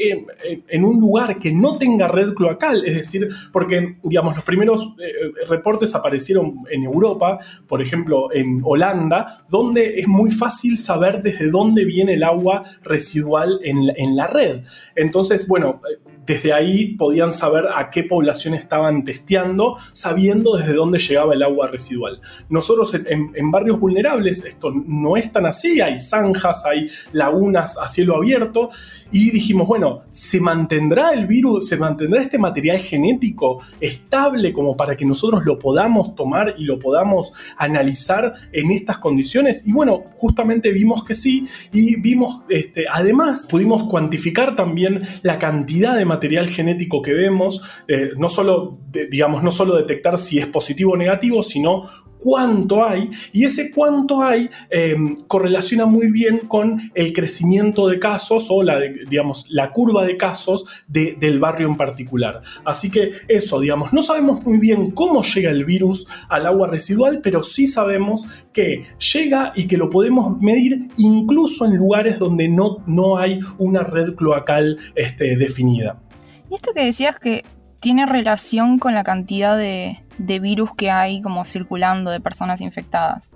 en, 0.67 0.85
un 0.85 0.99
lugar 0.99 1.39
que 1.39 1.51
no 1.51 1.79
tenga 1.79 2.07
red 2.07 2.35
cloacal, 2.35 2.85
es 2.85 2.97
decir, 2.97 3.27
porque, 3.51 3.97
digamos, 4.03 4.35
los 4.35 4.45
primeros 4.45 4.94
eh, 4.99 5.11
reportes 5.49 5.95
aparecieron 5.95 6.65
en 6.69 6.83
Europa, 6.83 7.39
por 7.67 7.81
ejemplo, 7.81 8.31
en 8.31 8.61
Holanda, 8.63 9.44
donde 9.49 9.97
es 9.99 10.07
muy 10.07 10.29
fácil 10.29 10.77
saber 10.77 11.23
desde 11.23 11.49
dónde 11.49 11.83
viene 11.83 12.13
el 12.13 12.23
agua 12.23 12.61
residual 12.83 13.59
en 13.63 13.77
en 13.95 14.15
la 14.15 14.27
red. 14.27 14.61
Entonces, 14.95 15.47
bueno, 15.47 15.81
desde 16.27 16.51
ahí 16.51 16.88
podían 16.95 17.31
saber 17.31 17.68
a 17.74 17.89
qué 17.89 18.03
población 18.03 18.53
estaban 18.53 19.06
testeando, 19.06 19.77
sabiendo 19.94 20.57
desde 20.57 20.74
dónde 20.74 21.00
llegaba 21.00 21.33
el 21.33 21.41
agua 21.41 21.68
residual. 21.68 22.19
Nosotros 22.50 22.94
en, 22.94 23.50
barrios 23.50 23.79
vulnerables 23.79 24.44
esto 24.44 24.71
no 24.71 25.15
es 25.15 25.31
tan 25.31 25.45
así, 25.45 25.79
hay 25.79 26.01
zanjas, 26.01 26.65
hay 26.65 26.89
lagunas 27.13 27.77
a 27.77 27.88
cielo 27.88 28.18
abierto, 28.18 28.69
y 29.09 29.31
dijimos, 29.31 29.68
bueno, 29.68 30.01
¿se 30.12 30.41
mantendrá 30.41 31.13
el 31.13 31.27
virus, 31.27 31.69
se 31.69 31.78
mantendrá 31.78 32.21
este 32.21 32.37
material 32.37 32.78
genético 32.80 33.61
estable 33.80 34.51
como 34.51 34.75
para 34.75 34.97
que 34.97 35.06
nosotros 35.06 35.45
lo 35.45 35.57
podamos 35.57 36.13
tomar 36.13 36.56
y 36.57 36.66
lo 36.66 36.78
podamos 36.78 37.31
analizar 37.57 38.33
en 38.51 38.71
estas 38.71 38.97
condiciones? 38.97 39.66
Y 39.66 39.71
bueno, 39.71 40.04
justamente 40.18 40.73
vimos 40.73 41.06
que 41.06 41.16
sí, 41.16 41.47
y 41.71 41.95
vimos, 41.95 42.44
este, 42.49 42.85
además, 42.92 43.47
pudimos 43.49 43.85
cuantificar 43.85 44.57
también 44.57 45.04
la 45.21 45.40
cantidad 45.40 45.95
de 45.95 46.04
material 46.04 46.17
material 46.18 46.47
genético 46.50 47.02
que 47.02 47.14
vemos, 47.14 47.62
eh, 47.88 48.09
no 48.18 48.28
solo, 48.28 48.80
digamos, 49.12 49.44
no 49.44 49.52
solo 49.52 49.78
detectar 49.78 50.18
si 50.18 50.40
es 50.40 50.47
positivo 50.47 50.94
o 50.94 50.97
negativo, 50.97 51.44
sino 51.44 51.83
cuánto 52.19 52.83
hay, 52.83 53.09
y 53.31 53.45
ese 53.45 53.71
cuánto 53.71 54.21
hay 54.21 54.50
em, 54.69 55.18
correlaciona 55.28 55.86
muy 55.86 56.12
bien 56.12 56.40
con 56.47 56.81
el 56.94 57.14
crecimiento 57.14 57.88
de 57.88 58.00
casos 58.00 58.47
o 58.50 58.64
la, 58.64 58.80
digamos, 58.80 59.45
la 59.50 59.71
curva 59.71 60.06
de 60.06 60.18
casos 60.18 60.66
del 60.88 61.40
barrio 61.40 61.68
en 61.68 61.78
particular. 61.78 62.42
Así 62.66 62.90
que 62.90 63.12
eso, 63.28 63.59
digamos, 63.59 63.94
no 63.94 64.02
sabemos 64.02 64.44
muy 64.44 64.57
bien 64.57 64.92
cómo 64.92 65.21
llega 65.21 65.52
el 65.52 65.66
virus 65.66 66.07
al 66.30 66.45
agua 66.45 66.68
residual, 66.68 67.19
pero 67.21 67.44
sí 67.44 67.68
sabemos 67.68 68.26
que 68.52 68.83
llega 69.14 69.54
y 69.56 69.68
que 69.68 69.78
lo 69.78 69.90
podemos 69.90 70.42
medir 70.42 70.88
incluso 70.97 71.66
en 71.66 71.76
lugares 71.76 72.19
donde 72.19 72.47
no, 72.47 72.83
no 72.88 73.18
hay 73.18 73.40
una 73.57 73.83
red 73.83 74.16
cloacal 74.16 74.78
este, 74.95 75.36
definida. 75.36 76.02
Y 76.49 76.56
esto 76.56 76.73
que 76.73 76.85
decías 76.85 77.19
que 77.19 77.44
tiene 77.80 78.06
relación 78.06 78.80
con 78.80 78.94
la 78.94 79.04
cantidad 79.04 79.57
de, 79.57 80.04
virus 80.18 80.71
que 80.75 80.92
hay 80.92 81.21
como 81.21 81.45
circulando 81.45 82.11
de 82.11 82.19
personas 82.19 82.61
infectadas. 82.61 83.31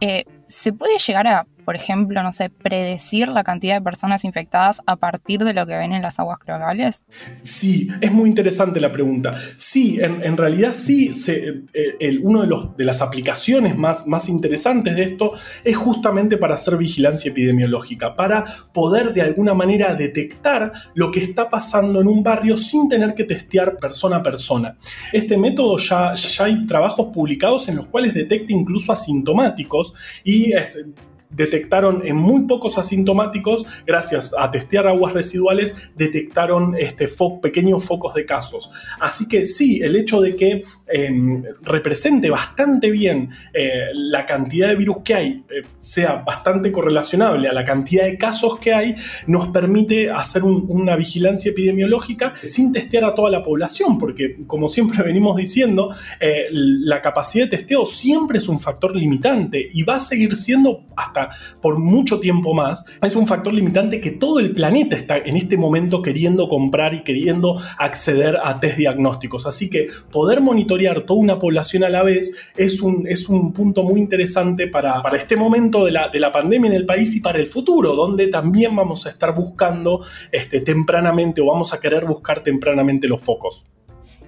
Eh, 0.00 0.24
¿Se 0.48 0.72
puede 0.72 0.98
llegar 0.98 1.26
a 1.26 1.46
por 1.64 1.76
ejemplo, 1.76 2.22
no 2.22 2.32
sé, 2.32 2.50
predecir 2.50 3.28
la 3.28 3.44
cantidad 3.44 3.74
de 3.74 3.80
personas 3.80 4.24
infectadas 4.24 4.80
a 4.86 4.96
partir 4.96 5.44
de 5.44 5.54
lo 5.54 5.66
que 5.66 5.76
ven 5.76 5.92
en 5.92 6.02
las 6.02 6.18
aguas 6.18 6.38
cloacales? 6.38 7.04
Sí, 7.42 7.88
es 8.00 8.12
muy 8.12 8.28
interesante 8.28 8.80
la 8.80 8.92
pregunta. 8.92 9.36
Sí, 9.56 9.98
en, 10.00 10.36
realidad 10.36 10.74
sí, 10.74 11.14
se, 11.14 11.62
eh, 11.72 11.96
de, 12.00 12.68
de, 12.76 12.84
las 12.84 13.02
aplicaciones 13.02 13.76
más, 13.76 14.06
más 14.06 14.28
interesantes 14.28 14.94
de 14.96 15.04
esto 15.04 15.32
es 15.64 15.76
justamente 15.76 16.36
para 16.36 16.54
hacer 16.54 16.76
vigilancia 16.76 17.30
epidemiológica, 17.30 18.14
para 18.14 18.44
poder 18.72 19.12
de 19.12 19.22
alguna 19.22 19.54
manera 19.54 19.94
detectar 19.94 20.72
lo 20.94 21.10
que 21.10 21.20
está 21.20 21.48
pasando 21.48 22.00
en 22.00 22.08
un 22.08 22.22
barrio 22.22 22.58
sin 22.58 22.88
tener 22.88 23.14
que 23.14 23.24
testear 23.24 23.76
persona 23.76 24.16
a 24.16 24.22
persona. 24.22 24.76
Este 25.12 25.36
método 25.36 25.76
ya, 25.78 26.14
ya 26.14 26.44
hay 26.44 26.66
trabajos 26.66 27.08
publicados 27.12 27.68
en 27.68 27.76
los 27.76 27.86
cuales 27.86 28.14
detecta 28.14 28.52
incluso 28.52 28.92
asintomáticos 28.92 29.94
y 30.24 30.52
este, 30.52 30.86
detectaron 31.32 32.02
en 32.06 32.16
muy 32.16 32.42
pocos 32.42 32.78
asintomáticos, 32.78 33.64
gracias 33.86 34.34
a 34.38 34.50
testear 34.50 34.86
aguas 34.86 35.12
residuales, 35.12 35.74
detectaron 35.96 36.76
este, 36.78 37.08
pequeños 37.40 37.84
focos 37.84 38.14
de 38.14 38.24
casos. 38.24 38.70
Así 39.00 39.28
que 39.28 39.44
sí, 39.44 39.80
el 39.82 39.96
hecho 39.96 40.20
de 40.20 40.36
que 40.36 40.62
em, 40.86 41.42
represente 41.62 42.30
bastante 42.30 42.90
bien 42.90 43.30
eh, 43.52 43.90
la 43.94 44.26
cantidad 44.26 44.68
de 44.68 44.76
virus 44.76 44.98
que 45.04 45.14
hay, 45.14 45.44
eh, 45.50 45.62
sea 45.78 46.16
bastante 46.16 46.70
correlacionable 46.72 47.48
a 47.48 47.52
la 47.52 47.64
cantidad 47.64 48.04
de 48.04 48.16
casos 48.16 48.58
que 48.58 48.72
hay, 48.72 48.94
nos 49.26 49.48
permite 49.48 50.10
hacer 50.10 50.42
una 50.44 50.96
vigilancia 50.96 51.50
epidemiológica 51.50 52.34
sin 52.42 52.72
testear 52.72 53.04
a 53.04 53.14
toda 53.14 53.30
la 53.30 53.42
población, 53.42 53.98
porque 53.98 54.38
como 54.46 54.68
siempre 54.68 55.02
venimos 55.04 55.36
diciendo, 55.36 55.94
eh, 56.20 56.46
la 56.50 57.00
capacidad 57.00 57.44
de 57.46 57.56
testeo 57.56 57.86
siempre 57.86 58.38
es 58.38 58.48
un 58.48 58.60
factor 58.60 58.94
limitante 58.94 59.68
y 59.72 59.82
va 59.82 59.96
a 59.96 60.00
seguir 60.00 60.36
siendo 60.36 60.84
hasta 60.96 61.21
por 61.60 61.78
mucho 61.78 62.20
tiempo 62.20 62.54
más, 62.54 62.84
es 63.02 63.16
un 63.16 63.26
factor 63.26 63.52
limitante 63.52 64.00
que 64.00 64.10
todo 64.10 64.38
el 64.38 64.52
planeta 64.52 64.96
está 64.96 65.18
en 65.18 65.36
este 65.36 65.56
momento 65.56 66.02
queriendo 66.02 66.48
comprar 66.48 66.94
y 66.94 67.02
queriendo 67.02 67.60
acceder 67.78 68.36
a 68.42 68.60
test 68.60 68.76
diagnósticos. 68.76 69.46
Así 69.46 69.70
que 69.70 69.86
poder 70.10 70.40
monitorear 70.40 71.02
toda 71.02 71.20
una 71.20 71.38
población 71.38 71.84
a 71.84 71.88
la 71.88 72.02
vez 72.02 72.34
es 72.56 72.80
un, 72.80 73.06
es 73.06 73.28
un 73.28 73.52
punto 73.52 73.82
muy 73.82 74.00
interesante 74.00 74.66
para, 74.66 75.02
para 75.02 75.16
este 75.16 75.36
momento 75.36 75.84
de 75.84 75.92
la, 75.92 76.08
de 76.08 76.18
la 76.18 76.32
pandemia 76.32 76.68
en 76.68 76.76
el 76.76 76.86
país 76.86 77.14
y 77.16 77.20
para 77.20 77.38
el 77.38 77.46
futuro, 77.46 77.94
donde 77.94 78.28
también 78.28 78.74
vamos 78.74 79.06
a 79.06 79.10
estar 79.10 79.34
buscando 79.34 80.04
este, 80.30 80.60
tempranamente 80.60 81.40
o 81.40 81.46
vamos 81.46 81.72
a 81.72 81.80
querer 81.80 82.04
buscar 82.04 82.42
tempranamente 82.42 83.08
los 83.08 83.22
focos. 83.22 83.66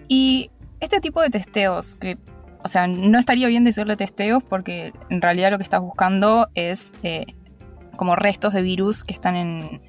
Y 0.08 0.50
este 0.80 1.00
tipo 1.00 1.22
de 1.22 1.30
testeos 1.30 1.96
que 1.96 2.18
o 2.64 2.68
sea, 2.68 2.86
no 2.86 3.18
estaría 3.18 3.46
bien 3.46 3.62
decirle 3.62 3.94
testeos 3.96 4.42
porque 4.42 4.94
en 5.10 5.20
realidad 5.20 5.50
lo 5.50 5.58
que 5.58 5.64
estás 5.64 5.82
buscando 5.82 6.48
es 6.54 6.94
eh, 7.02 7.26
como 7.96 8.16
restos 8.16 8.54
de 8.54 8.62
virus 8.62 9.04
que 9.04 9.12
están 9.12 9.36
en, 9.36 9.82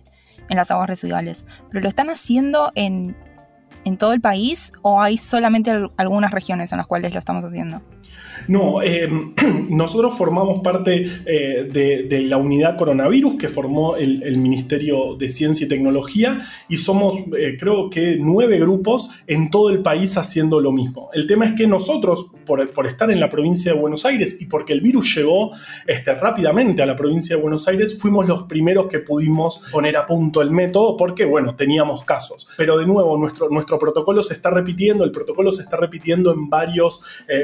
las 0.50 0.70
aguas 0.72 0.90
residuales. 0.90 1.46
Pero 1.70 1.82
lo 1.82 1.88
están 1.88 2.10
haciendo 2.10 2.72
en, 2.76 3.16
en 3.86 3.98
todo 3.98 4.12
el 4.12 4.20
país 4.20 4.74
o 4.82 5.02
hay 5.02 5.18
solamente 5.18 5.72
algunas 5.96 6.32
regiones 6.32 6.74
en 6.74 6.78
las 6.78 6.86
cuales 6.86 7.14
lo 7.14 7.20
estamos 7.20 7.46
haciendo? 7.46 7.82
No, 8.48 8.82
eh, 8.82 9.10
nosotros 9.70 10.16
formamos 10.18 10.60
parte 10.60 11.06
eh, 11.26 11.68
de, 11.72 12.22
la 12.22 12.38
unidad 12.38 12.78
coronavirus 12.78 13.36
que 13.36 13.48
formó 13.48 13.96
el, 13.96 14.36
Ministerio 14.38 15.16
de 15.18 15.30
Ciencia 15.30 15.66
y 15.66 15.70
Tecnología 15.70 16.40
y 16.70 16.78
somos, 16.78 17.16
eh, 17.38 17.58
creo 17.60 17.90
que, 17.90 18.18
nueve 18.20 18.60
grupos 18.60 19.10
en 19.28 19.50
todo 19.50 19.70
el 19.70 19.82
país 19.82 20.18
haciendo 20.18 20.60
lo 20.60 20.72
mismo. 20.72 21.10
El 21.14 21.28
tema 21.28 21.46
es 21.46 21.54
que 21.54 21.68
nosotros, 21.68 22.28
por, 22.46 22.62
estar 22.86 23.12
en 23.12 23.20
la 23.20 23.30
provincia 23.30 23.74
de 23.74 23.80
Buenos 23.80 24.06
Aires 24.06 24.38
y 24.40 24.46
porque 24.46 24.74
el 24.74 24.82
virus 24.82 25.16
llegó 25.16 25.52
este, 25.88 26.14
rápidamente 26.14 26.82
a 26.82 26.86
la 26.86 26.96
provincia 26.96 27.36
de 27.36 27.42
Buenos 27.42 27.68
Aires, 27.68 27.98
fuimos 28.00 28.28
los 28.28 28.44
primeros 28.44 28.88
que 28.88 29.00
pudimos 29.00 29.62
poner 29.72 29.98
a 29.98 30.06
punto 30.06 30.42
el 30.42 30.52
método 30.52 30.98
porque, 30.98 31.26
bueno, 31.26 31.56
teníamos 31.56 32.04
casos. 32.04 32.48
Pero 32.58 32.78
de 32.78 32.86
nuevo, 32.86 33.18
nuestro, 33.18 33.50
nuestro 33.50 33.80
protocolo 33.80 34.22
se 34.22 34.34
está 34.34 34.50
repitiendo, 34.50 35.04
el 35.04 35.12
protocolo 35.12 35.52
se 35.52 35.64
está 35.64 35.78
repitiendo 35.78 36.32
en 36.32 36.50
varios, 36.50 37.02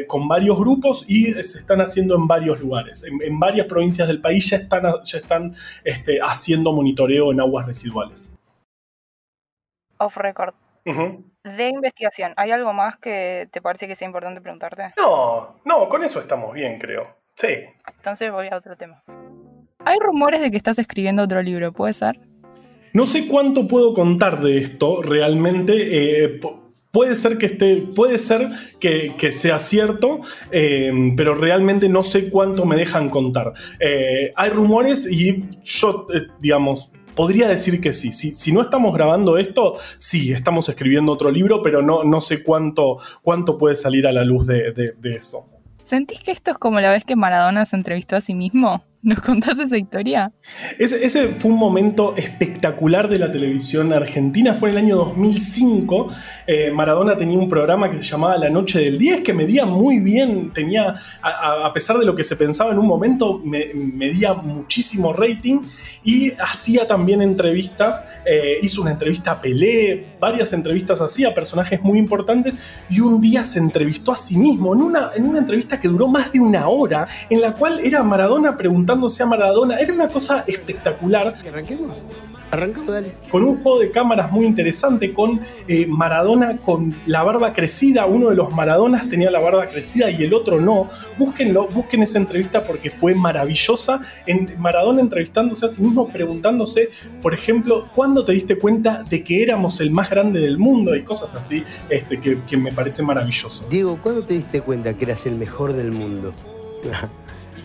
con 0.08 0.28
varios 0.28 0.58
grupos 0.58 0.81
y 1.08 1.34
se 1.44 1.60
están 1.60 1.82
haciendo 1.82 2.16
en 2.16 2.28
varios 2.28 2.60
lugares. 2.60 3.04
En, 3.04 3.40
varias 3.40 3.68
provincias 3.68 4.08
del 4.08 4.22
país 4.22 4.50
ya 4.50 4.58
están, 4.58 4.84
ya 5.04 5.18
están 5.18 5.56
este, 5.84 6.20
haciendo 6.22 6.72
monitoreo 6.74 7.32
en 7.32 7.40
aguas 7.40 7.66
residuales. 7.66 8.36
Off 9.98 10.18
record. 10.18 10.54
De 10.84 11.70
investigación, 11.70 12.34
¿hay 12.38 12.52
algo 12.52 12.74
más 12.74 12.98
que 12.98 13.48
te 13.52 13.62
parece 13.62 13.88
que 13.88 13.96
sea 13.96 14.08
importante 14.08 14.42
preguntarte? 14.42 14.94
No, 14.98 15.56
no, 15.64 15.90
con 15.90 16.04
eso 16.04 16.20
estamos 16.20 16.54
bien, 16.54 16.80
creo. 16.80 17.08
Sí. 17.36 17.48
Entonces 17.98 18.32
voy 18.32 18.48
a 18.52 18.58
otro 18.58 18.76
tema. 18.76 19.04
Hay 19.86 19.98
rumores 20.00 20.42
de 20.42 20.52
que 20.52 20.58
estás 20.58 20.80
escribiendo 20.80 21.24
otro 21.24 21.42
libro, 21.42 21.72
¿puede 21.72 21.94
ser? 21.94 22.20
No 22.94 23.06
sé 23.06 23.28
cuánto 23.28 23.68
puedo 23.68 23.94
contar 23.94 24.42
de 24.42 24.58
esto 24.58 25.02
realmente. 25.02 26.26
Eh, 26.26 26.40
Puede 26.92 27.16
ser 27.16 27.38
que 27.38 27.46
esté, 27.46 27.78
puede 27.96 28.18
ser 28.18 28.50
que, 28.80 29.32
sea 29.32 29.60
cierto, 29.60 30.20
eh, 30.52 30.92
pero 31.16 31.36
realmente 31.36 31.88
no 31.88 32.04
sé 32.04 32.30
cuánto 32.30 32.66
me 32.66 32.76
dejan 32.76 33.10
contar. 33.10 33.54
Eh, 33.80 34.34
hay 34.36 34.50
rumores 34.50 35.08
y 35.10 35.46
yo, 35.64 36.08
eh, 36.14 36.28
digamos, 36.42 36.92
podría 37.16 37.48
decir 37.48 37.80
que 37.80 37.94
sí. 37.94 38.12
Si, 38.12 38.52
no 38.52 38.62
estamos 38.62 38.94
grabando 38.94 39.38
esto, 39.38 39.76
sí, 39.98 40.34
estamos 40.34 40.68
escribiendo 40.68 41.14
otro 41.14 41.32
libro, 41.32 41.62
pero 41.62 41.82
no, 41.82 42.04
no 42.04 42.20
sé 42.20 42.44
cuánto, 42.44 42.98
cuánto 43.22 43.58
puede 43.58 43.76
salir 43.76 44.06
a 44.06 44.12
la 44.12 44.26
luz 44.26 44.46
de, 44.46 44.74
de 44.74 45.16
eso. 45.16 45.48
¿Sentís 45.84 46.20
que 46.20 46.32
esto 46.32 46.52
es 46.52 46.58
como 46.58 46.80
la 46.82 46.92
vez 46.92 47.06
que 47.06 47.16
Maradona 47.16 47.66
se 47.66 47.78
entrevistó 47.78 48.18
a 48.18 48.22
sí 48.22 48.34
mismo? 48.34 48.84
¿Nos 49.04 49.20
contás 49.20 49.58
esa 49.58 49.78
historia? 49.78 50.32
Ese, 50.78 51.30
fue 51.30 51.50
un 51.50 51.58
momento 51.58 52.16
espectacular 52.16 53.10
de 53.10 53.18
la 53.18 53.32
televisión 53.32 53.92
argentina. 53.94 54.54
Fue 54.54 54.70
en 54.70 54.78
el 54.78 54.84
año 54.86 54.98
2005. 54.98 56.08
Eh, 56.46 56.72
Maradona 56.72 57.18
tenía 57.18 57.38
un 57.40 57.50
programa 57.50 57.90
que 57.90 57.98
se 57.98 58.04
llamaba 58.04 58.38
La 58.38 58.50
Noche 58.50 58.80
del 58.80 59.00
10, 59.00 59.22
que 59.22 59.34
medía 59.34 59.66
muy 59.66 60.00
bien. 60.00 60.52
Tenía, 60.54 60.96
a, 61.24 61.72
pesar 61.74 61.98
de 61.98 62.06
lo 62.06 62.14
que 62.14 62.24
se 62.24 62.36
pensaba 62.36 62.72
en 62.72 62.78
un 62.78 62.86
momento, 62.86 63.42
medía 63.44 64.34
muchísimo 64.34 65.14
rating. 65.14 65.62
Y 66.04 66.34
hacía 66.34 66.86
también 66.86 67.24
entrevistas. 67.24 68.06
Eh, 68.24 68.60
hizo 68.62 68.82
una 68.82 68.92
entrevista 68.92 69.32
a 69.32 69.42
Pelé, 69.42 70.06
varias 70.20 70.54
entrevistas 70.54 71.02
así 71.02 71.26
a 71.26 71.34
personajes 71.34 71.82
muy 71.82 71.98
importantes. 71.98 72.56
Y 72.88 73.00
un 73.00 73.20
día 73.20 73.44
se 73.46 73.58
entrevistó 73.58 74.12
a 74.12 74.16
sí 74.16 74.38
mismo 74.38 74.76
en 74.76 74.82
una, 74.82 75.12
en 75.16 75.26
una 75.26 75.40
entrevista 75.40 75.82
que 75.82 75.88
duró 75.88 76.08
más 76.08 76.32
de 76.32 76.40
una 76.40 76.68
hora, 76.68 77.08
en 77.32 77.42
la 77.42 77.54
cual 77.54 77.80
era 77.84 78.04
Maradona 78.04 78.56
preguntando 78.58 78.91
a 78.92 79.26
Maradona. 79.26 79.80
Era 79.80 79.94
una 79.94 80.08
cosa 80.08 80.44
espectacular. 80.48 81.36
¿Arranquemos? 81.48 81.98
Arrancamos, 82.52 82.92
dale. 82.92 83.14
Con 83.30 83.46
un 83.46 83.62
juego 83.62 83.80
de 83.80 83.92
cámaras 83.92 84.30
muy 84.30 84.46
interesante, 84.46 85.14
con 85.14 85.40
eh, 85.70 85.86
Maradona 85.88 86.58
con 86.58 86.94
la 87.06 87.24
barba 87.24 87.54
crecida. 87.54 88.06
Uno 88.06 88.30
de 88.30 88.36
los 88.36 88.52
Maradonas 88.52 89.10
tenía 89.10 89.32
la 89.32 89.40
barba 89.40 89.68
crecida 89.68 90.12
y 90.12 90.24
el 90.24 90.34
otro 90.34 90.60
no. 90.60 90.90
Búsquenlo, 91.18 91.68
busquen 91.68 92.04
esa 92.04 92.18
entrevista 92.18 92.64
porque 92.66 92.90
fue 92.90 93.16
maravillosa. 93.16 94.02
En 94.26 94.54
Maradona 94.60 95.00
entrevistándose 95.00 95.66
a 95.66 95.70
sí 95.70 95.82
mismo, 95.82 96.10
preguntándose, 96.10 96.90
por 97.22 97.34
ejemplo, 97.34 97.88
¿cuándo 97.96 98.26
te 98.26 98.34
diste 98.34 98.58
cuenta 98.58 99.04
de 99.10 99.24
que 99.24 99.42
éramos 99.42 99.80
el 99.80 99.92
más 99.92 100.10
grande 100.10 100.42
del 100.42 100.58
mundo? 100.58 100.94
Y 100.94 101.04
cosas 101.04 101.34
así 101.34 101.64
este, 101.90 102.20
que, 102.20 102.40
que 102.46 102.58
me 102.58 102.74
parece 102.74 103.02
maravilloso. 103.02 103.66
Diego, 103.70 103.98
¿cuándo 104.04 104.24
te 104.24 104.34
diste 104.34 104.60
cuenta 104.60 104.94
que 104.94 105.06
eras 105.06 105.26
el 105.26 105.36
mejor 105.36 105.72
del 105.72 105.94
mundo? 105.94 106.34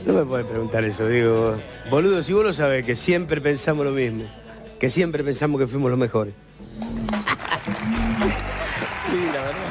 No 0.06 0.12
me 0.12 0.24
puedes 0.24 0.46
preguntar 0.46 0.84
eso, 0.84 1.08
digo. 1.08 1.56
Boludo, 1.90 2.22
si 2.22 2.32
vos 2.32 2.44
lo 2.44 2.52
sabés, 2.52 2.86
que 2.86 2.94
siempre 2.94 3.40
pensamos 3.40 3.84
lo 3.84 3.90
mismo. 3.90 4.22
Que 4.78 4.88
siempre 4.88 5.24
pensamos 5.24 5.60
que 5.60 5.66
fuimos 5.66 5.90
los 5.90 5.98
mejores. 5.98 6.32
sí, 9.10 9.16
la 9.34 9.40
verdad. 9.40 9.66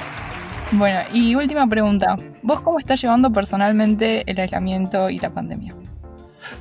Bueno, 0.74 1.00
y 1.13 1.36
última 1.36 1.65
pregunta. 1.68 2.18
¿Vos 2.42 2.60
cómo 2.60 2.80
estás 2.80 3.01
llevando 3.01 3.32
personalmente 3.32 4.30
el 4.30 4.38
aislamiento 4.38 5.10
y 5.10 5.20
la 5.20 5.30
pandemia? 5.30 5.74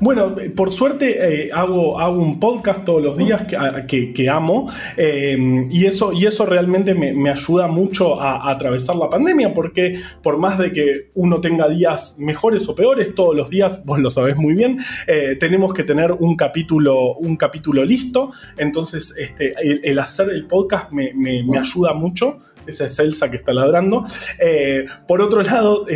Bueno, 0.00 0.34
por 0.56 0.72
suerte 0.72 1.46
eh, 1.46 1.50
hago, 1.52 1.98
hago 1.98 2.20
un 2.20 2.40
podcast 2.40 2.84
todos 2.84 3.02
los 3.02 3.16
días 3.16 3.44
que, 3.86 4.12
que, 4.12 4.28
amo 4.28 4.70
eh, 4.96 5.66
y, 5.70 5.86
eso, 5.86 6.12
y 6.12 6.26
eso 6.26 6.46
realmente 6.46 6.94
me, 6.94 7.30
ayuda 7.30 7.68
mucho 7.68 8.20
a, 8.20 8.50
atravesar 8.50 8.96
la 8.96 9.08
pandemia 9.08 9.54
porque 9.54 9.98
por 10.22 10.38
más 10.38 10.58
de 10.58 10.72
que 10.72 11.10
uno 11.14 11.40
tenga 11.40 11.68
días 11.68 12.16
mejores 12.18 12.68
o 12.68 12.74
peores, 12.74 13.14
todos 13.14 13.34
los 13.34 13.50
días, 13.50 13.84
vos 13.86 13.98
lo 14.00 14.10
sabés 14.10 14.36
muy 14.36 14.54
bien, 14.54 14.78
eh, 15.06 15.36
tenemos 15.38 15.72
que 15.72 15.84
tener 15.84 16.12
un 16.12 16.36
capítulo, 16.36 17.14
un 17.14 17.36
capítulo 17.36 17.84
listo. 17.84 18.32
Entonces, 18.56 19.14
este, 19.18 19.54
el, 19.82 19.98
hacer 19.98 20.30
el 20.30 20.46
podcast 20.46 20.92
me, 20.92 21.12
me 21.14 21.58
ayuda 21.58 21.92
mucho 21.92 22.38
esa 22.66 22.86
es 22.86 22.98
Elsa 22.98 23.30
que 23.30 23.36
está 23.36 23.52
ladrando. 23.52 24.04
Eh, 24.38 24.84
por 25.06 25.20
otro 25.20 25.42
lado, 25.42 25.86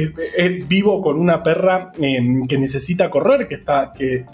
vivo 0.66 1.00
con 1.00 1.18
una 1.18 1.42
perra 1.42 1.92
em, 1.98 2.46
que 2.46 2.58
necesita 2.58 3.10
correr, 3.10 3.46
que 3.46 3.54
está, 3.54 3.92
que, 3.94 4.26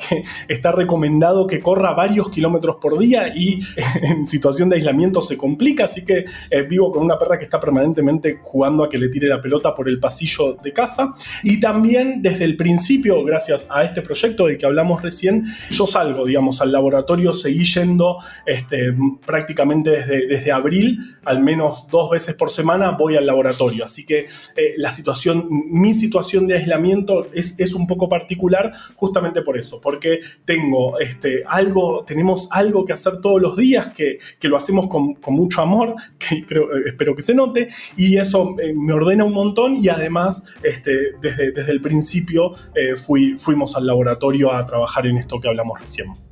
está 0.48 0.72
recomendado 0.72 1.46
que 1.46 1.60
corra 1.60 1.92
varios 1.92 2.30
kilómetros 2.30 2.76
por 2.80 2.98
día 2.98 3.32
y 3.34 3.60
en 4.02 4.26
situación 4.26 4.68
de 4.68 4.76
aislamiento 4.76 5.20
se 5.22 5.36
complica, 5.36 5.84
así 5.84 6.04
que 6.04 6.24
eh, 6.50 6.62
vivo 6.62 6.90
con 6.92 7.02
una 7.02 7.18
perra 7.18 7.38
que 7.38 7.44
está 7.44 7.60
permanentemente 7.60 8.38
jugando 8.42 8.84
a 8.84 8.88
que 8.88 8.98
le 8.98 9.08
tire 9.08 9.28
la 9.28 9.40
pelota 9.40 9.74
por 9.74 9.88
el 9.88 9.98
pasillo 9.98 10.54
de 10.54 10.72
casa. 10.72 11.12
Y 11.42 11.60
también 11.60 12.22
desde 12.22 12.44
el 12.44 12.56
principio, 12.56 13.22
gracias 13.24 13.66
a 13.70 13.84
este 13.84 14.02
proyecto 14.02 14.46
del 14.46 14.58
que 14.58 14.66
hablamos 14.66 15.02
recién, 15.02 15.44
yo 15.70 15.86
salgo, 15.86 16.24
digamos, 16.24 16.60
al 16.60 16.72
laboratorio, 16.72 17.32
seguí 17.32 17.64
yendo 17.64 18.18
este, 18.46 18.94
prácticamente 19.24 19.90
desde, 19.90 20.26
desde 20.26 20.52
abril, 20.52 20.98
al 21.24 21.42
menos 21.42 21.86
dos 21.90 22.10
veces 22.10 22.23
por 22.32 22.50
semana 22.50 22.92
voy 22.92 23.16
al 23.16 23.26
laboratorio. 23.26 23.84
Así 23.84 24.06
que 24.06 24.20
eh, 24.56 24.74
la 24.78 24.90
situación, 24.90 25.46
mi 25.50 25.92
situación 25.92 26.46
de 26.46 26.56
aislamiento 26.56 27.26
es, 27.34 27.60
es, 27.60 27.74
un 27.74 27.86
poco 27.86 28.08
particular 28.08 28.72
justamente 28.94 29.42
por 29.42 29.58
eso, 29.58 29.80
porque 29.82 30.20
tengo 30.46 30.98
este, 30.98 31.42
algo, 31.46 32.04
tenemos 32.06 32.48
algo 32.50 32.86
que 32.86 32.94
hacer 32.94 33.20
todos 33.20 33.42
los 33.42 33.56
días, 33.56 33.92
que, 33.92 34.18
que 34.40 34.48
lo 34.48 34.56
hacemos 34.56 34.86
con, 34.86 35.14
con, 35.14 35.34
mucho 35.34 35.60
amor, 35.60 35.94
que 36.18 36.36
eh, 36.36 36.66
espero 36.86 37.14
que 37.14 37.22
se 37.22 37.34
note, 37.34 37.68
y 37.96 38.16
eso 38.16 38.56
eh, 38.58 38.72
me 38.74 38.94
ordena 38.94 39.24
un 39.24 39.34
montón 39.34 39.76
y 39.76 39.88
además 39.88 40.46
este, 40.62 41.12
desde, 41.20 41.52
desde 41.52 41.72
el 41.72 41.80
principio 41.80 42.54
fui, 42.96 43.36
fuimos 43.36 43.76
al 43.76 43.86
laboratorio 43.86 44.52
a 44.52 44.64
trabajar 44.64 45.06
en 45.06 45.18
esto 45.18 45.40
que 45.40 45.48
hablamos 45.48 45.80
recién. 45.80 46.23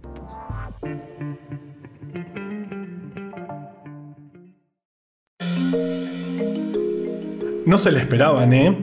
No 7.73 7.79
se 7.79 7.91
le 7.91 8.01
esperaban, 8.01 8.53
¿eh? 8.53 8.77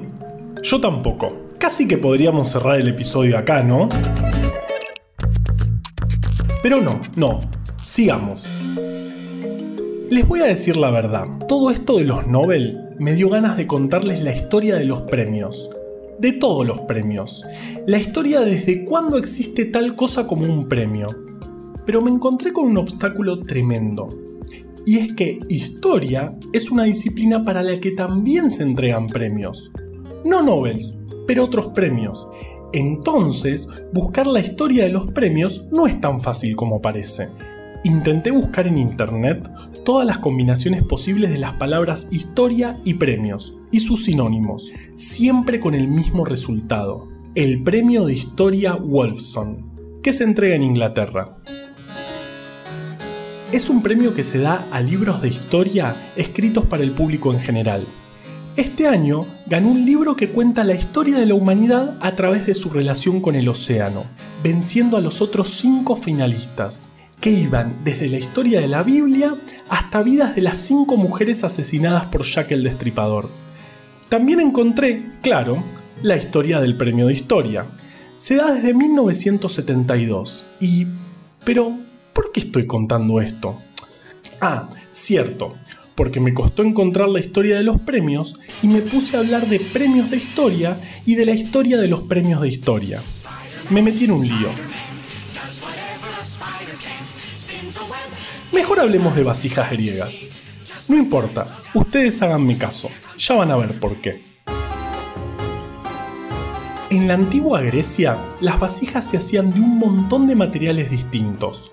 Yo 0.64 0.82
tampoco. 0.82 1.50
Casi 1.60 1.88
que 1.88 2.00
podríamos 2.00 2.50
cerrar 2.50 2.80
el 2.80 2.88
episodio 2.88 3.38
acá, 3.38 3.62
¿no? 3.62 3.88
Pero 6.64 6.82
no, 6.82 6.94
no. 7.16 7.40
Sigamos. 7.84 8.50
Les 10.10 10.28
voy 10.28 10.40
a 10.40 10.46
decir 10.46 10.76
la 10.76 10.90
verdad. 10.90 11.26
Todo 11.48 11.70
esto 11.70 12.00
de 12.00 12.06
los 12.06 12.26
Nobel 12.26 12.80
me 12.98 13.14
dio 13.14 13.30
ganas 13.30 13.58
de 13.58 13.68
contarles 13.68 14.24
la 14.24 14.36
historia 14.36 14.76
de 14.76 14.86
los 14.86 15.02
premios. 15.02 15.70
De 16.18 16.32
todos 16.32 16.66
los 16.66 16.80
premios. 16.80 17.46
La 17.86 18.00
historia 18.00 18.40
desde 18.40 18.86
cuándo 18.86 19.20
existe 19.20 19.66
tal 19.66 19.96
cosa 19.96 20.26
como 20.26 20.52
un 20.52 20.68
premio. 20.68 21.06
Pero 21.86 22.02
me 22.02 22.10
encontré 22.10 22.52
con 22.52 22.66
un 22.66 22.78
obstáculo 22.78 23.40
tremendo 23.42 24.29
y 24.86 24.98
es 24.98 25.14
que 25.14 25.40
historia 25.50 26.36
es 26.54 26.72
una 26.72 26.84
disciplina 26.84 27.44
para 27.44 27.64
la 27.64 27.76
que 27.76 27.92
también 27.92 28.52
se 28.52 28.64
entregan 28.64 29.08
premios. 29.08 29.72
No 30.26 30.42
Nobels, 30.42 30.98
pero 31.28 31.46
otros 31.46 31.68
premios. 31.68 32.28
Entonces, 32.74 33.68
buscar 33.94 34.28
la 34.28 34.40
historia 34.40 34.84
de 34.84 34.90
los 34.90 35.08
premios 35.08 35.66
no 35.72 35.88
es 35.88 36.00
tan 36.00 36.20
fácil 36.20 36.56
como 36.56 36.82
parece. 36.82 37.30
Intenté 37.84 38.32
buscar 38.32 38.68
en 38.68 38.78
internet 38.78 39.50
todas 39.86 40.06
las 40.06 40.20
combinaciones 40.20 40.84
posibles 40.84 41.32
de 41.32 41.40
las 41.40 41.54
palabras 41.54 42.08
historia 42.12 42.78
y 42.84 42.96
premios, 42.96 43.58
y 43.72 43.80
sus 43.80 44.06
sinónimos, 44.06 44.70
siempre 44.96 45.60
con 45.60 45.74
el 45.74 45.88
mismo 45.88 46.26
resultado, 46.26 47.08
el 47.36 47.64
Premio 47.64 48.06
de 48.06 48.14
Historia 48.14 48.74
Wolfson, 48.76 50.02
que 50.04 50.14
se 50.14 50.26
entrega 50.26 50.56
en 50.56 50.64
Inglaterra 50.64 51.38
es 53.52 53.70
un 53.70 53.82
premio 53.82 54.14
que 54.14 54.24
se 54.24 54.38
da 54.38 54.64
a 54.72 54.80
libros 54.80 55.22
de 55.22 55.30
historia 55.30 55.96
escritos 56.16 56.66
para 56.66 56.84
el 56.84 56.92
público 56.92 57.34
en 57.34 57.40
general. 57.40 57.84
Este 58.56 58.88
año 58.88 59.26
ganó 59.48 59.70
un 59.70 59.86
libro 59.86 60.16
que 60.16 60.30
cuenta 60.30 60.64
la 60.64 60.76
historia 60.76 61.18
de 61.18 61.26
la 61.26 61.34
humanidad 61.34 61.98
a 62.02 62.12
través 62.12 62.46
de 62.46 62.54
su 62.54 62.70
relación 62.70 63.22
con 63.22 63.36
el 63.36 63.50
océano, 63.50 64.04
venciendo 64.44 64.98
a 64.98 65.02
los 65.02 65.22
otros 65.22 65.50
cinco 65.50 65.96
finalistas, 65.96 66.88
que 67.20 67.32
iban 67.32 67.74
desde 67.84 68.08
la 68.08 68.18
historia 68.18 68.60
de 68.62 68.68
la 68.68 68.84
Biblia 68.84 69.34
hasta 69.70 70.04
vidas 70.04 70.36
de 70.36 70.42
las 70.42 70.60
cinco 70.60 70.96
mujeres 70.96 71.44
asesinadas 71.44 72.06
por 72.06 72.24
Jack 72.24 72.52
el 72.52 72.64
Destripador. 72.64 73.30
También 74.10 74.42
encontré, 74.42 75.04
claro, 75.22 75.64
la 76.04 76.18
historia 76.18 76.62
del 76.62 76.78
premio 76.78 77.08
de 77.08 77.14
historia. 77.14 77.66
Se 78.18 78.36
da 78.36 78.54
desde 78.54 78.74
1972 78.74 80.44
y... 80.60 80.86
Pero, 81.46 81.74
¿Por 82.20 82.34
qué 82.34 82.42
estoy 82.42 82.68
contando 82.68 83.22
esto? 83.22 83.58
Ah, 84.42 84.70
cierto, 84.92 85.56
porque 85.96 86.20
me 86.20 86.34
costó 86.34 86.64
encontrar 86.64 87.08
la 87.08 87.22
historia 87.22 87.56
de 87.56 87.64
los 87.64 87.80
premios 87.80 88.38
y 88.62 88.68
me 88.68 88.82
puse 88.82 89.16
a 89.16 89.22
hablar 89.22 89.48
de 89.48 89.62
premios 89.62 90.10
de 90.10 90.18
historia 90.18 90.82
y 91.06 91.16
de 91.16 91.26
la 91.26 91.32
historia 91.32 91.78
de 91.78 91.88
los 91.88 92.02
premios 92.02 92.42
de 92.42 92.50
historia. 92.50 93.02
Me 93.70 93.82
metí 93.82 94.04
en 94.04 94.12
un 94.12 94.28
lío. 94.28 94.50
Mejor 98.52 98.82
hablemos 98.82 99.16
de 99.16 99.24
vasijas 99.24 99.72
griegas. 99.72 100.20
No 100.90 100.98
importa, 100.98 101.62
ustedes 101.74 102.22
háganme 102.22 102.58
caso, 102.58 102.90
ya 103.18 103.36
van 103.36 103.52
a 103.52 103.56
ver 103.56 103.80
por 103.80 104.02
qué. 104.02 104.26
En 106.90 107.08
la 107.08 107.14
antigua 107.14 107.62
Grecia, 107.62 108.18
las 108.42 108.60
vasijas 108.60 109.10
se 109.10 109.16
hacían 109.16 109.52
de 109.52 109.62
un 109.62 109.80
montón 109.80 110.28
de 110.28 110.36
materiales 110.36 110.92
distintos 110.92 111.70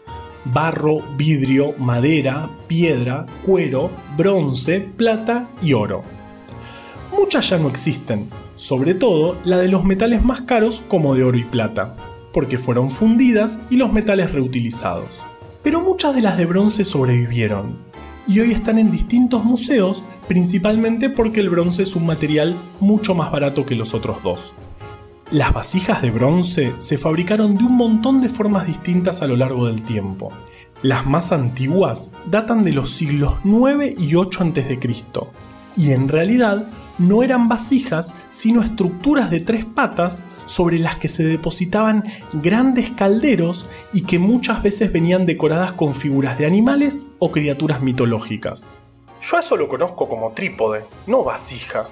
barro, 0.52 0.98
vidrio, 1.16 1.74
madera, 1.78 2.48
piedra, 2.66 3.26
cuero, 3.44 3.90
bronce, 4.16 4.80
plata 4.80 5.48
y 5.62 5.72
oro. 5.72 6.02
Muchas 7.16 7.50
ya 7.50 7.58
no 7.58 7.68
existen, 7.68 8.28
sobre 8.56 8.94
todo 8.94 9.36
la 9.44 9.58
de 9.58 9.68
los 9.68 9.84
metales 9.84 10.24
más 10.24 10.42
caros 10.42 10.82
como 10.88 11.14
de 11.14 11.24
oro 11.24 11.38
y 11.38 11.44
plata, 11.44 11.96
porque 12.32 12.58
fueron 12.58 12.90
fundidas 12.90 13.58
y 13.70 13.76
los 13.76 13.92
metales 13.92 14.32
reutilizados. 14.32 15.20
Pero 15.62 15.80
muchas 15.80 16.14
de 16.14 16.22
las 16.22 16.36
de 16.36 16.46
bronce 16.46 16.84
sobrevivieron, 16.84 17.76
y 18.28 18.40
hoy 18.40 18.52
están 18.52 18.78
en 18.78 18.90
distintos 18.90 19.44
museos, 19.44 20.02
principalmente 20.28 21.08
porque 21.08 21.40
el 21.40 21.48
bronce 21.48 21.84
es 21.84 21.94
un 21.96 22.06
material 22.06 22.54
mucho 22.80 23.14
más 23.14 23.30
barato 23.30 23.64
que 23.64 23.76
los 23.76 23.94
otros 23.94 24.22
dos. 24.22 24.54
Las 25.32 25.52
vasijas 25.52 26.02
de 26.02 26.12
bronce 26.12 26.72
se 26.78 26.98
fabricaron 26.98 27.56
de 27.56 27.64
un 27.64 27.76
montón 27.76 28.20
de 28.20 28.28
formas 28.28 28.64
distintas 28.64 29.22
a 29.22 29.26
lo 29.26 29.34
largo 29.34 29.66
del 29.66 29.82
tiempo. 29.82 30.30
Las 30.82 31.04
más 31.04 31.32
antiguas 31.32 32.12
datan 32.26 32.62
de 32.62 32.70
los 32.70 32.90
siglos 32.90 33.34
9 33.42 33.96
y 33.98 34.14
8 34.14 34.44
a.C. 34.44 34.78
y 35.76 35.90
en 35.90 36.08
realidad 36.08 36.68
no 36.98 37.24
eran 37.24 37.48
vasijas 37.48 38.14
sino 38.30 38.62
estructuras 38.62 39.28
de 39.32 39.40
tres 39.40 39.64
patas 39.64 40.22
sobre 40.46 40.78
las 40.78 40.96
que 40.96 41.08
se 41.08 41.24
depositaban 41.24 42.04
grandes 42.32 42.92
calderos 42.92 43.68
y 43.92 44.02
que 44.02 44.20
muchas 44.20 44.62
veces 44.62 44.92
venían 44.92 45.26
decoradas 45.26 45.72
con 45.72 45.92
figuras 45.92 46.38
de 46.38 46.46
animales 46.46 47.04
o 47.18 47.32
criaturas 47.32 47.82
mitológicas. 47.82 48.70
Yo 49.28 49.38
eso 49.38 49.56
lo 49.56 49.66
conozco 49.66 50.08
como 50.08 50.30
trípode, 50.30 50.84
no 51.08 51.24
vasija. 51.24 51.88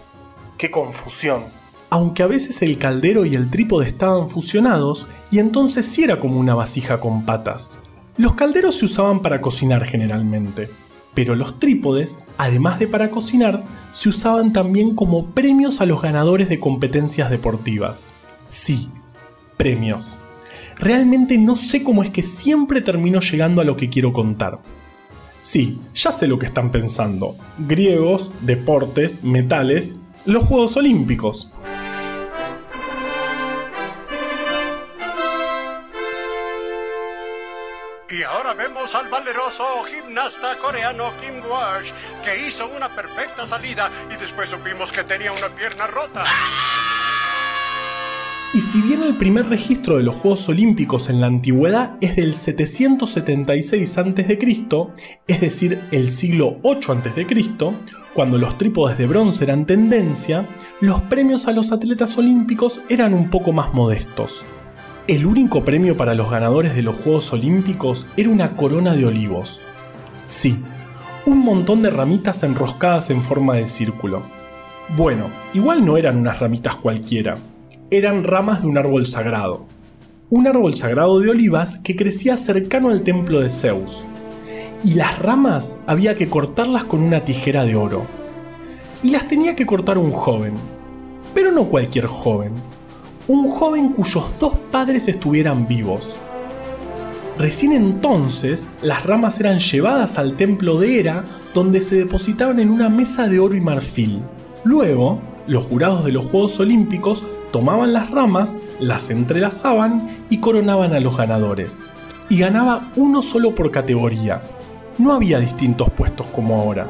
¡Qué 0.56 0.70
confusión! 0.70 1.63
Aunque 1.90 2.22
a 2.22 2.26
veces 2.26 2.60
el 2.62 2.78
caldero 2.78 3.24
y 3.24 3.34
el 3.34 3.50
trípode 3.50 3.86
estaban 3.86 4.28
fusionados 4.28 5.06
y 5.30 5.38
entonces 5.38 5.86
sí 5.86 6.04
era 6.04 6.20
como 6.20 6.38
una 6.38 6.54
vasija 6.54 7.00
con 7.00 7.24
patas. 7.24 7.76
Los 8.16 8.34
calderos 8.34 8.76
se 8.76 8.84
usaban 8.84 9.20
para 9.20 9.40
cocinar 9.40 9.84
generalmente, 9.84 10.70
pero 11.14 11.34
los 11.34 11.58
trípodes, 11.58 12.18
además 12.38 12.78
de 12.78 12.88
para 12.88 13.10
cocinar, 13.10 13.62
se 13.92 14.08
usaban 14.08 14.52
también 14.52 14.94
como 14.94 15.26
premios 15.26 15.80
a 15.80 15.86
los 15.86 16.02
ganadores 16.02 16.48
de 16.48 16.60
competencias 16.60 17.30
deportivas. 17.30 18.10
Sí, 18.48 18.88
premios. 19.56 20.18
Realmente 20.76 21.38
no 21.38 21.56
sé 21.56 21.82
cómo 21.82 22.02
es 22.02 22.10
que 22.10 22.22
siempre 22.22 22.80
termino 22.80 23.20
llegando 23.20 23.60
a 23.60 23.64
lo 23.64 23.76
que 23.76 23.88
quiero 23.88 24.12
contar. 24.12 24.58
Sí, 25.42 25.78
ya 25.94 26.10
sé 26.10 26.26
lo 26.26 26.38
que 26.38 26.46
están 26.46 26.70
pensando. 26.70 27.36
Griegos, 27.58 28.30
deportes, 28.40 29.22
metales, 29.22 30.00
los 30.24 30.44
Juegos 30.44 30.76
Olímpicos. 30.76 31.52
Al 38.92 39.08
valeroso 39.08 39.64
gimnasta 39.88 40.58
coreano 40.58 41.14
Kim 41.16 41.36
Walsh, 41.48 41.92
que 42.22 42.46
hizo 42.46 42.68
una 42.76 42.94
perfecta 42.94 43.46
salida 43.46 43.90
y 44.14 44.16
después 44.20 44.50
supimos 44.50 44.92
que 44.92 45.04
tenía 45.04 45.32
una 45.32 45.48
pierna 45.48 45.86
rota. 45.86 46.22
Y 48.52 48.60
si 48.60 48.82
bien 48.82 49.02
el 49.02 49.16
primer 49.16 49.48
registro 49.48 49.96
de 49.96 50.02
los 50.02 50.16
Juegos 50.16 50.46
Olímpicos 50.50 51.08
en 51.08 51.22
la 51.22 51.28
antigüedad 51.28 51.96
es 52.02 52.16
del 52.16 52.34
776 52.34 53.98
a.C., 53.98 54.38
es 55.26 55.40
decir, 55.40 55.80
el 55.90 56.10
siglo 56.10 56.58
8 56.62 56.92
a.C., 56.92 57.26
cuando 58.12 58.36
los 58.36 58.58
trípodes 58.58 58.98
de 58.98 59.06
bronce 59.06 59.44
eran 59.44 59.64
tendencia, 59.64 60.46
los 60.80 61.00
premios 61.02 61.48
a 61.48 61.52
los 61.52 61.72
atletas 61.72 62.18
olímpicos 62.18 62.82
eran 62.90 63.14
un 63.14 63.30
poco 63.30 63.52
más 63.52 63.72
modestos. 63.72 64.44
El 65.06 65.26
único 65.26 65.66
premio 65.66 65.98
para 65.98 66.14
los 66.14 66.30
ganadores 66.30 66.74
de 66.74 66.82
los 66.82 66.96
Juegos 66.96 67.30
Olímpicos 67.34 68.06
era 68.16 68.30
una 68.30 68.56
corona 68.56 68.94
de 68.94 69.04
olivos. 69.04 69.60
Sí, 70.24 70.56
un 71.26 71.40
montón 71.40 71.82
de 71.82 71.90
ramitas 71.90 72.42
enroscadas 72.42 73.10
en 73.10 73.20
forma 73.20 73.52
de 73.52 73.66
círculo. 73.66 74.22
Bueno, 74.96 75.26
igual 75.52 75.84
no 75.84 75.98
eran 75.98 76.16
unas 76.16 76.40
ramitas 76.40 76.76
cualquiera, 76.76 77.34
eran 77.90 78.24
ramas 78.24 78.62
de 78.62 78.68
un 78.68 78.78
árbol 78.78 79.04
sagrado. 79.04 79.66
Un 80.30 80.46
árbol 80.46 80.74
sagrado 80.74 81.20
de 81.20 81.28
olivas 81.28 81.76
que 81.84 81.96
crecía 81.96 82.38
cercano 82.38 82.88
al 82.88 83.02
templo 83.02 83.40
de 83.40 83.50
Zeus. 83.50 84.06
Y 84.82 84.94
las 84.94 85.18
ramas 85.18 85.76
había 85.86 86.14
que 86.14 86.30
cortarlas 86.30 86.84
con 86.84 87.02
una 87.02 87.24
tijera 87.24 87.66
de 87.66 87.76
oro. 87.76 88.06
Y 89.02 89.10
las 89.10 89.28
tenía 89.28 89.54
que 89.54 89.66
cortar 89.66 89.98
un 89.98 90.12
joven. 90.12 90.54
Pero 91.34 91.52
no 91.52 91.64
cualquier 91.64 92.06
joven. 92.06 92.52
Un 93.26 93.48
joven 93.48 93.88
cuyos 93.88 94.24
dos 94.38 94.58
padres 94.70 95.08
estuvieran 95.08 95.66
vivos. 95.66 96.14
Recién 97.38 97.72
entonces 97.72 98.68
las 98.82 99.04
ramas 99.04 99.40
eran 99.40 99.58
llevadas 99.58 100.18
al 100.18 100.36
templo 100.36 100.78
de 100.78 101.00
Hera 101.00 101.24
donde 101.54 101.80
se 101.80 101.96
depositaban 101.96 102.60
en 102.60 102.70
una 102.70 102.90
mesa 102.90 103.26
de 103.26 103.40
oro 103.40 103.56
y 103.56 103.62
marfil. 103.62 104.20
Luego, 104.62 105.20
los 105.46 105.64
jurados 105.64 106.04
de 106.04 106.12
los 106.12 106.26
Juegos 106.26 106.60
Olímpicos 106.60 107.24
tomaban 107.50 107.92
las 107.94 108.10
ramas, 108.10 108.62
las 108.78 109.08
entrelazaban 109.08 110.10
y 110.28 110.38
coronaban 110.38 110.92
a 110.92 111.00
los 111.00 111.16
ganadores. 111.16 111.80
Y 112.28 112.38
ganaba 112.38 112.90
uno 112.96 113.22
solo 113.22 113.54
por 113.54 113.70
categoría. 113.70 114.42
No 114.98 115.12
había 115.12 115.40
distintos 115.40 115.90
puestos 115.90 116.26
como 116.26 116.56
ahora. 116.56 116.88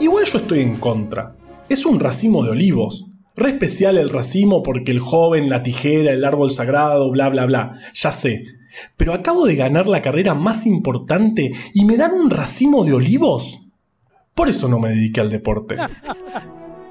Igual 0.00 0.24
yo 0.24 0.38
estoy 0.38 0.60
en 0.60 0.76
contra. 0.76 1.34
Es 1.68 1.86
un 1.86 2.00
racimo 2.00 2.42
de 2.42 2.50
olivos. 2.50 3.07
Re 3.38 3.50
especial 3.50 3.98
el 3.98 4.08
racimo 4.10 4.64
porque 4.64 4.90
el 4.90 4.98
joven, 4.98 5.48
la 5.48 5.62
tijera, 5.62 6.12
el 6.12 6.24
árbol 6.24 6.50
sagrado, 6.50 7.08
bla 7.12 7.28
bla 7.28 7.46
bla. 7.46 7.78
Ya 7.94 8.10
sé. 8.10 8.44
Pero 8.96 9.14
acabo 9.14 9.46
de 9.46 9.54
ganar 9.54 9.86
la 9.86 10.02
carrera 10.02 10.34
más 10.34 10.66
importante 10.66 11.52
y 11.72 11.84
me 11.84 11.96
dan 11.96 12.12
un 12.12 12.30
racimo 12.30 12.84
de 12.84 12.94
olivos. 12.94 13.68
Por 14.34 14.48
eso 14.48 14.66
no 14.66 14.80
me 14.80 14.88
dediqué 14.88 15.20
al 15.20 15.30
deporte. 15.30 15.76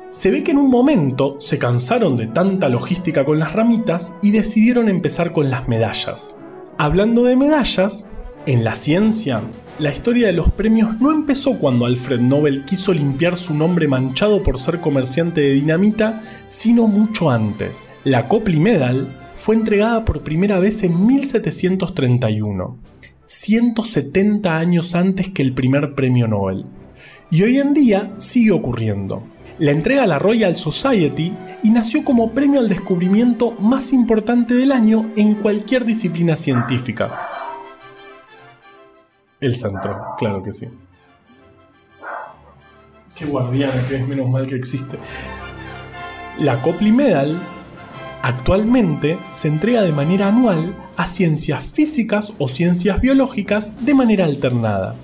Se 0.10 0.32
ve 0.32 0.42
que 0.42 0.52
en 0.52 0.58
un 0.58 0.70
momento 0.70 1.36
se 1.42 1.60
cansaron 1.60 2.16
de 2.16 2.28
tanta 2.28 2.70
logística 2.70 3.26
con 3.26 3.40
las 3.40 3.52
ramitas 3.52 4.14
y 4.22 4.32
decidieron 4.32 4.88
empezar 4.88 5.34
con 5.34 5.50
las 5.50 5.68
medallas. 5.68 6.34
Hablando 6.78 7.26
de 7.26 7.36
medallas, 7.36 8.10
en 8.48 8.64
la 8.64 8.76
ciencia, 8.76 9.42
la 9.78 9.92
historia 9.92 10.28
de 10.28 10.34
los 10.34 10.50
premios 10.54 11.02
no 11.02 11.12
empezó 11.12 11.60
cuando 11.60 11.86
Alfred 11.86 12.22
Nobel 12.22 12.64
quiso 12.64 12.94
limpiar 12.94 13.36
su 13.36 13.54
nombre 13.54 13.90
manchado 13.90 14.42
por 14.42 14.58
ser 14.58 14.80
comerciante 14.80 15.42
de 15.42 15.52
dinamita, 15.52 16.22
sino 16.48 16.88
mucho 16.88 17.30
antes. 17.30 17.92
La 18.06 18.30
Copley 18.30 18.58
Medal 18.58 19.10
fue 19.36 19.56
entregada 19.56 20.06
por 20.06 20.22
primera 20.22 20.60
vez 20.60 20.82
en 20.84 21.06
1731, 21.06 22.78
170 23.26 24.58
años 24.58 24.96
antes 24.96 25.28
que 25.28 25.42
el 25.42 25.52
primer 25.52 25.94
premio 25.94 26.30
Nobel. 26.30 26.66
Y 27.30 27.44
hoy 27.44 27.60
en 27.60 27.74
día 27.74 28.14
sigue 28.18 28.52
ocurriendo 28.52 29.24
la 29.60 29.72
entrega 29.72 30.04
a 30.04 30.08
la 30.08 30.20
Royal 30.20 30.56
Society 30.56 31.34
y 31.64 31.72
nació 31.72 32.06
como 32.06 32.32
premio 32.32 32.62
al 32.62 32.70
descubrimiento 32.70 33.52
más 33.60 33.92
importante 33.92 34.54
del 34.54 34.72
año 34.72 35.12
en 35.18 35.36
cualquier 35.36 35.84
disciplina 35.84 36.36
científica. 36.38 37.47
El 39.40 39.56
centro, 39.56 40.16
claro 40.18 40.42
que 40.44 40.54
sí. 40.54 40.68
Qué 43.16 43.26
guardiana 43.26 43.86
que 43.88 43.96
es, 43.98 44.08
menos 44.08 44.30
mal 44.30 44.48
que 44.48 44.56
existe. 44.56 44.98
La 46.40 46.62
Copley 46.62 46.92
Medal 46.92 47.38
actualmente 48.22 49.18
se 49.32 49.48
entrega 49.48 49.82
de 49.82 49.92
manera 49.92 50.28
anual 50.28 50.76
a 50.98 51.08
ciencias 51.08 51.64
físicas 51.64 52.34
o 52.38 52.48
ciencias 52.48 53.00
biológicas 53.00 53.86
de 53.86 53.94
manera 53.94 54.26
alternada 54.26 54.96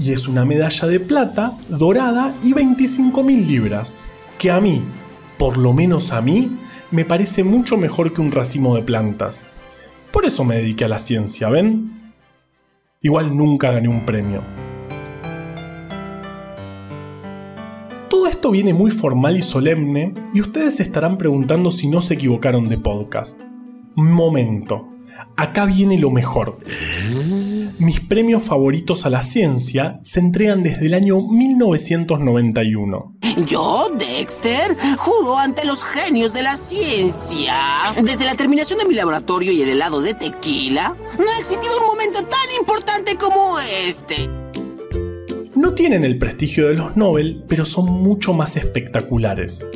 y 0.00 0.12
es 0.12 0.26
una 0.26 0.44
medalla 0.44 0.88
de 0.88 0.98
plata, 0.98 1.52
dorada 1.68 2.34
y 2.42 2.54
25.000 2.54 3.46
libras, 3.46 3.98
que 4.38 4.50
a 4.50 4.60
mí, 4.60 4.82
por 5.38 5.58
lo 5.58 5.74
menos 5.74 6.12
a 6.12 6.22
mí, 6.22 6.56
me 6.90 7.04
parece 7.04 7.44
mucho 7.44 7.76
mejor 7.76 8.14
que 8.14 8.22
un 8.22 8.32
racimo 8.32 8.74
de 8.76 8.82
plantas. 8.82 9.48
Por 10.10 10.24
eso 10.24 10.42
me 10.42 10.56
dediqué 10.56 10.86
a 10.86 10.88
la 10.88 10.98
ciencia, 10.98 11.50
¿ven? 11.50 11.99
Igual 13.02 13.34
nunca 13.34 13.70
gané 13.72 13.88
un 13.88 14.04
premio. 14.04 14.42
Todo 18.10 18.26
esto 18.26 18.50
viene 18.50 18.74
muy 18.74 18.90
formal 18.90 19.38
y 19.38 19.42
solemne 19.42 20.12
y 20.34 20.42
ustedes 20.42 20.76
se 20.76 20.82
estarán 20.82 21.16
preguntando 21.16 21.70
si 21.70 21.88
no 21.88 22.02
se 22.02 22.12
equivocaron 22.14 22.68
de 22.68 22.76
podcast. 22.76 23.40
Momento, 23.94 24.86
acá 25.36 25.66
viene 25.66 25.98
lo 25.98 26.10
mejor. 26.10 26.58
Mis 27.78 28.00
premios 28.00 28.42
favoritos 28.42 29.06
a 29.06 29.10
la 29.10 29.22
ciencia 29.22 30.00
se 30.02 30.20
entregan 30.20 30.62
desde 30.62 30.86
el 30.86 30.94
año 30.94 31.20
1991. 31.20 33.16
Yo, 33.46 33.90
Dexter, 33.98 34.76
juro 34.98 35.38
ante 35.38 35.64
los 35.64 35.82
genios 35.84 36.32
de 36.32 36.42
la 36.42 36.56
ciencia. 36.56 37.56
Desde 38.02 38.24
la 38.24 38.34
terminación 38.34 38.78
de 38.78 38.86
mi 38.86 38.94
laboratorio 38.94 39.52
y 39.52 39.62
el 39.62 39.70
helado 39.70 40.00
de 40.00 40.14
tequila, 40.14 40.96
no 41.18 41.24
ha 41.30 41.38
existido 41.38 41.72
un 41.80 41.86
momento 41.86 42.20
tan 42.22 42.58
importante 42.58 43.16
como 43.16 43.58
este. 43.58 44.28
No 45.54 45.74
tienen 45.74 46.04
el 46.04 46.18
prestigio 46.18 46.68
de 46.68 46.74
los 46.74 46.96
Nobel, 46.96 47.44
pero 47.48 47.64
son 47.64 47.86
mucho 47.86 48.32
más 48.32 48.56
espectaculares. 48.56 49.66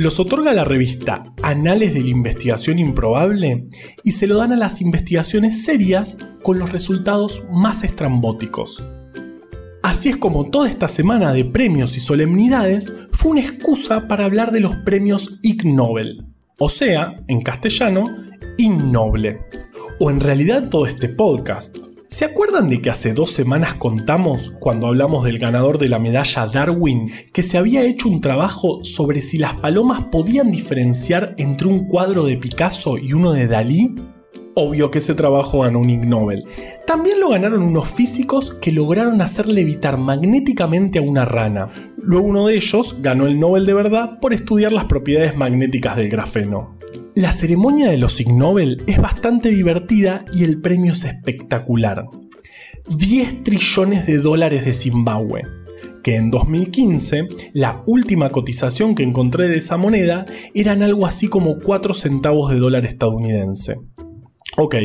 Los 0.00 0.18
otorga 0.18 0.54
la 0.54 0.64
revista 0.64 1.24
Anales 1.42 1.92
de 1.92 2.00
la 2.00 2.08
Investigación 2.08 2.78
Improbable 2.78 3.66
y 4.02 4.12
se 4.12 4.26
lo 4.26 4.38
dan 4.38 4.50
a 4.50 4.56
las 4.56 4.80
investigaciones 4.80 5.62
serias 5.62 6.16
con 6.42 6.58
los 6.58 6.72
resultados 6.72 7.42
más 7.52 7.84
estrambóticos. 7.84 8.82
Así 9.82 10.08
es 10.08 10.16
como 10.16 10.48
toda 10.48 10.70
esta 10.70 10.88
semana 10.88 11.34
de 11.34 11.44
premios 11.44 11.98
y 11.98 12.00
solemnidades 12.00 12.90
fue 13.12 13.32
una 13.32 13.42
excusa 13.42 14.08
para 14.08 14.24
hablar 14.24 14.52
de 14.52 14.60
los 14.60 14.74
premios 14.74 15.38
Ig 15.42 15.66
Nobel, 15.66 16.24
o 16.58 16.70
sea, 16.70 17.22
en 17.28 17.42
castellano, 17.42 18.04
innoble. 18.56 19.40
O 19.98 20.10
en 20.10 20.20
realidad 20.20 20.70
todo 20.70 20.86
este 20.86 21.10
podcast. 21.10 21.76
¿Se 22.10 22.24
acuerdan 22.24 22.68
de 22.68 22.82
que 22.82 22.90
hace 22.90 23.12
dos 23.12 23.30
semanas 23.30 23.74
contamos, 23.74 24.52
cuando 24.58 24.88
hablamos 24.88 25.24
del 25.24 25.38
ganador 25.38 25.78
de 25.78 25.86
la 25.86 26.00
medalla 26.00 26.48
Darwin, 26.48 27.08
que 27.32 27.44
se 27.44 27.56
había 27.56 27.84
hecho 27.84 28.08
un 28.08 28.20
trabajo 28.20 28.82
sobre 28.82 29.22
si 29.22 29.38
las 29.38 29.54
palomas 29.60 30.06
podían 30.10 30.50
diferenciar 30.50 31.34
entre 31.38 31.68
un 31.68 31.86
cuadro 31.86 32.24
de 32.24 32.36
Picasso 32.36 32.98
y 32.98 33.12
uno 33.12 33.32
de 33.32 33.46
Dalí? 33.46 33.94
Obvio 34.56 34.90
que 34.90 34.98
ese 34.98 35.14
trabajo 35.14 35.60
ganó 35.60 35.78
un 35.78 35.88
Ig 35.88 36.04
Nobel. 36.04 36.42
También 36.84 37.20
lo 37.20 37.28
ganaron 37.28 37.62
unos 37.62 37.88
físicos 37.88 38.56
que 38.60 38.72
lograron 38.72 39.22
hacer 39.22 39.46
levitar 39.46 39.96
magnéticamente 39.96 40.98
a 40.98 41.02
una 41.02 41.24
rana. 41.24 41.68
Luego 41.96 42.26
uno 42.26 42.48
de 42.48 42.56
ellos 42.56 42.96
ganó 42.98 43.26
el 43.26 43.38
Nobel 43.38 43.64
de 43.64 43.74
verdad 43.74 44.18
por 44.20 44.34
estudiar 44.34 44.72
las 44.72 44.86
propiedades 44.86 45.36
magnéticas 45.36 45.94
del 45.94 46.08
grafeno. 46.08 46.79
La 47.20 47.34
ceremonia 47.34 47.90
de 47.90 47.98
los 47.98 48.18
Ig 48.18 48.32
Nobel 48.32 48.82
es 48.86 48.98
bastante 48.98 49.50
divertida 49.50 50.24
y 50.32 50.42
el 50.42 50.62
premio 50.62 50.94
es 50.94 51.04
espectacular. 51.04 52.06
10 52.88 53.44
trillones 53.44 54.06
de 54.06 54.16
dólares 54.16 54.64
de 54.64 54.72
Zimbabue, 54.72 55.42
que 56.02 56.16
en 56.16 56.30
2015 56.30 57.28
la 57.52 57.82
última 57.86 58.30
cotización 58.30 58.94
que 58.94 59.02
encontré 59.02 59.48
de 59.48 59.58
esa 59.58 59.76
moneda 59.76 60.24
eran 60.54 60.82
algo 60.82 61.04
así 61.04 61.28
como 61.28 61.58
4 61.58 61.92
centavos 61.92 62.50
de 62.50 62.58
dólar 62.58 62.86
estadounidense. 62.86 63.74
Ok, 64.56 64.76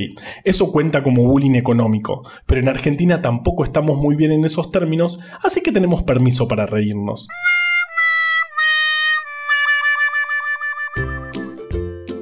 eso 0.44 0.74
cuenta 0.74 1.04
como 1.04 1.24
bullying 1.24 1.56
económico, 1.56 2.30
pero 2.46 2.60
en 2.60 2.68
Argentina 2.68 3.22
tampoco 3.22 3.64
estamos 3.64 3.98
muy 3.98 4.18
bien 4.18 4.34
en 4.34 4.44
esos 4.44 4.74
términos, 4.74 5.20
así 5.42 5.62
que 5.62 5.72
tenemos 5.72 6.04
permiso 6.04 6.50
para 6.50 6.66
reírnos. 6.66 7.30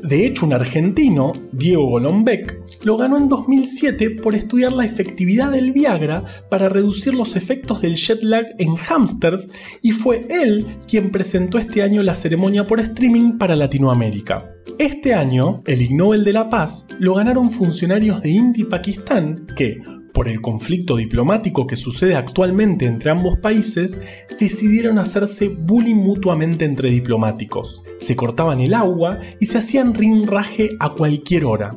De 0.04 0.26
hecho, 0.26 0.46
un 0.46 0.52
argentino, 0.52 1.32
Diego 1.54 1.88
Golombek, 1.92 2.62
lo 2.84 2.98
ganó 2.98 3.18
en 3.18 3.30
2007 3.30 4.10
por 4.10 4.36
estudiar 4.36 4.74
la 4.74 4.84
efectividad 4.84 5.52
del 5.52 5.72
Viagra 5.72 6.26
para 6.50 6.68
reducir 6.68 7.14
los 7.14 7.38
efectos 7.38 7.82
del 7.82 7.96
jet 7.96 8.22
lag 8.22 8.46
en 8.60 8.76
hamsters 8.76 9.48
y 9.82 9.94
fue 9.94 10.28
él 10.30 10.66
quien 10.90 11.10
presentó 11.10 11.58
este 11.58 11.84
año 11.84 12.04
la 12.04 12.16
ceremonia 12.16 12.66
por 12.66 12.82
streaming 12.82 13.38
para 13.38 13.56
Latinoamérica. 13.56 14.54
Este 14.78 15.14
año, 15.14 15.64
el 15.66 15.82
Ig 15.82 15.96
Nobel 15.96 16.26
de 16.26 16.34
la 16.34 16.50
Paz 16.50 16.86
lo 17.00 17.14
ganaron 17.14 17.50
funcionarios 17.50 18.22
de 18.22 18.30
India 18.30 18.64
y 18.64 18.68
Pakistán 18.68 19.48
que, 19.56 19.82
por 20.14 20.30
el 20.30 20.42
conflicto 20.42 20.96
diplomático 20.96 21.68
que 21.68 21.76
sucede 21.76 22.16
actualmente 22.16 22.86
entre 22.86 23.12
ambos 23.12 23.40
países, 23.40 23.98
decidieron 24.40 25.00
hacerse 25.00 25.50
bullying 25.50 25.96
mutuamente 25.96 26.66
entre 26.66 26.92
diplomáticos. 26.92 27.84
Se 28.00 28.16
cortaban 28.16 28.62
el 28.62 28.74
agua 28.74 29.20
y 29.40 29.48
se 29.48 29.58
hacían 29.58 29.94
rinraje 29.94 30.70
a 30.80 30.94
cualquier 30.94 31.46
hora. 31.46 31.70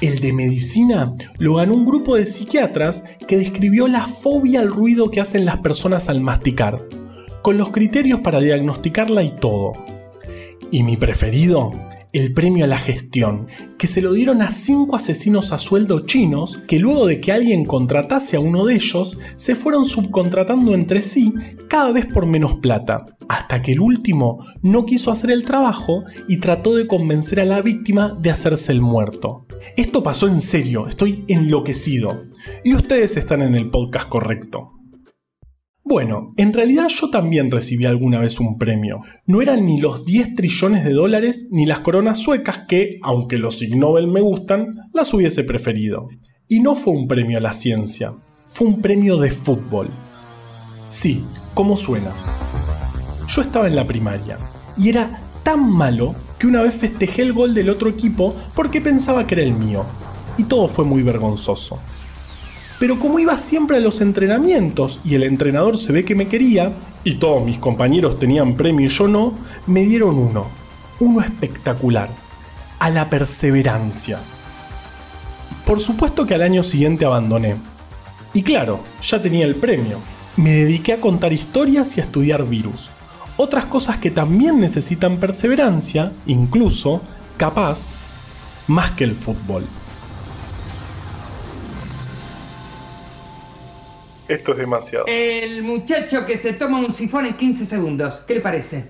El 0.00 0.20
de 0.20 0.32
medicina 0.32 1.12
lo 1.38 1.56
ganó 1.56 1.74
un 1.74 1.84
grupo 1.84 2.14
de 2.14 2.24
psiquiatras 2.24 3.02
que 3.26 3.36
describió 3.36 3.88
la 3.88 4.06
fobia 4.06 4.60
al 4.60 4.68
ruido 4.68 5.10
que 5.10 5.20
hacen 5.20 5.44
las 5.44 5.58
personas 5.58 6.08
al 6.08 6.20
masticar, 6.20 6.86
con 7.42 7.58
los 7.58 7.70
criterios 7.70 8.20
para 8.20 8.38
diagnosticarla 8.38 9.24
y 9.24 9.32
todo. 9.32 9.72
Y 10.70 10.84
mi 10.84 10.96
preferido, 10.96 11.72
el 12.12 12.32
premio 12.32 12.64
a 12.64 12.68
la 12.68 12.78
gestión, 12.78 13.48
que 13.78 13.86
se 13.86 14.00
lo 14.00 14.12
dieron 14.12 14.42
a 14.42 14.50
cinco 14.50 14.96
asesinos 14.96 15.52
a 15.52 15.58
sueldo 15.58 16.00
chinos 16.00 16.58
que 16.66 16.78
luego 16.78 17.06
de 17.06 17.20
que 17.20 17.32
alguien 17.32 17.64
contratase 17.64 18.36
a 18.36 18.40
uno 18.40 18.64
de 18.64 18.74
ellos, 18.74 19.18
se 19.36 19.54
fueron 19.54 19.84
subcontratando 19.84 20.74
entre 20.74 21.02
sí 21.02 21.32
cada 21.68 21.92
vez 21.92 22.06
por 22.06 22.26
menos 22.26 22.56
plata, 22.56 23.06
hasta 23.28 23.62
que 23.62 23.72
el 23.72 23.80
último 23.80 24.44
no 24.62 24.84
quiso 24.84 25.10
hacer 25.10 25.30
el 25.30 25.44
trabajo 25.44 26.04
y 26.28 26.38
trató 26.38 26.74
de 26.74 26.86
convencer 26.86 27.40
a 27.40 27.44
la 27.44 27.60
víctima 27.62 28.16
de 28.20 28.30
hacerse 28.30 28.72
el 28.72 28.80
muerto. 28.80 29.46
Esto 29.76 30.02
pasó 30.02 30.28
en 30.28 30.40
serio, 30.40 30.86
estoy 30.86 31.24
enloquecido. 31.28 32.24
Y 32.64 32.74
ustedes 32.74 33.16
están 33.16 33.42
en 33.42 33.54
el 33.54 33.70
podcast 33.70 34.08
correcto. 34.08 34.77
Bueno, 35.88 36.34
en 36.36 36.52
realidad 36.52 36.88
yo 36.88 37.08
también 37.08 37.50
recibí 37.50 37.86
alguna 37.86 38.18
vez 38.18 38.40
un 38.40 38.58
premio. 38.58 39.00
No 39.24 39.40
eran 39.40 39.64
ni 39.64 39.80
los 39.80 40.04
10 40.04 40.34
trillones 40.34 40.84
de 40.84 40.92
dólares 40.92 41.48
ni 41.50 41.64
las 41.64 41.80
coronas 41.80 42.18
suecas 42.18 42.64
que, 42.68 42.98
aunque 43.02 43.38
los 43.38 43.62
Ig 43.62 43.74
Nobel 43.74 44.06
me 44.06 44.20
gustan, 44.20 44.90
las 44.92 45.14
hubiese 45.14 45.44
preferido. 45.44 46.10
Y 46.46 46.60
no 46.60 46.74
fue 46.74 46.92
un 46.92 47.08
premio 47.08 47.38
a 47.38 47.40
la 47.40 47.54
ciencia, 47.54 48.12
fue 48.48 48.68
un 48.68 48.82
premio 48.82 49.16
de 49.16 49.30
fútbol. 49.30 49.88
Sí, 50.90 51.24
¿cómo 51.54 51.74
suena? 51.74 52.12
Yo 53.26 53.40
estaba 53.40 53.66
en 53.66 53.76
la 53.76 53.86
primaria 53.86 54.36
y 54.76 54.90
era 54.90 55.08
tan 55.42 55.72
malo 55.72 56.14
que 56.38 56.48
una 56.48 56.60
vez 56.60 56.74
festejé 56.74 57.22
el 57.22 57.32
gol 57.32 57.54
del 57.54 57.70
otro 57.70 57.88
equipo 57.88 58.36
porque 58.54 58.82
pensaba 58.82 59.26
que 59.26 59.36
era 59.36 59.44
el 59.44 59.54
mío. 59.54 59.86
Y 60.36 60.44
todo 60.44 60.68
fue 60.68 60.84
muy 60.84 61.02
vergonzoso. 61.02 61.78
Pero 62.78 62.98
como 62.98 63.18
iba 63.18 63.36
siempre 63.38 63.78
a 63.78 63.80
los 63.80 64.00
entrenamientos 64.00 65.00
y 65.04 65.14
el 65.16 65.24
entrenador 65.24 65.78
se 65.78 65.92
ve 65.92 66.04
que 66.04 66.14
me 66.14 66.28
quería, 66.28 66.72
y 67.04 67.16
todos 67.16 67.44
mis 67.44 67.58
compañeros 67.58 68.18
tenían 68.18 68.54
premio 68.54 68.86
y 68.86 68.90
yo 68.90 69.08
no, 69.08 69.34
me 69.66 69.82
dieron 69.82 70.16
uno. 70.16 70.46
Uno 71.00 71.20
espectacular. 71.20 72.08
A 72.78 72.90
la 72.90 73.10
perseverancia. 73.10 74.18
Por 75.66 75.80
supuesto 75.80 76.26
que 76.26 76.34
al 76.34 76.42
año 76.42 76.62
siguiente 76.62 77.04
abandoné. 77.04 77.56
Y 78.32 78.42
claro, 78.42 78.80
ya 79.02 79.20
tenía 79.20 79.44
el 79.44 79.56
premio. 79.56 79.98
Me 80.36 80.50
dediqué 80.50 80.92
a 80.92 81.00
contar 81.00 81.32
historias 81.32 81.96
y 81.96 82.00
a 82.00 82.04
estudiar 82.04 82.46
virus. 82.46 82.90
Otras 83.36 83.66
cosas 83.66 83.98
que 83.98 84.10
también 84.10 84.60
necesitan 84.60 85.16
perseverancia, 85.16 86.12
incluso, 86.26 87.00
capaz, 87.36 87.90
más 88.66 88.92
que 88.92 89.04
el 89.04 89.14
fútbol. 89.14 89.64
Esto 94.28 94.52
es 94.52 94.58
demasiado. 94.58 95.06
El 95.08 95.62
muchacho 95.62 96.26
que 96.26 96.36
se 96.36 96.52
toma 96.52 96.78
un 96.80 96.92
sifón 96.92 97.24
en 97.24 97.34
15 97.34 97.64
segundos. 97.64 98.22
¿Qué 98.26 98.34
le 98.34 98.40
parece? 98.40 98.84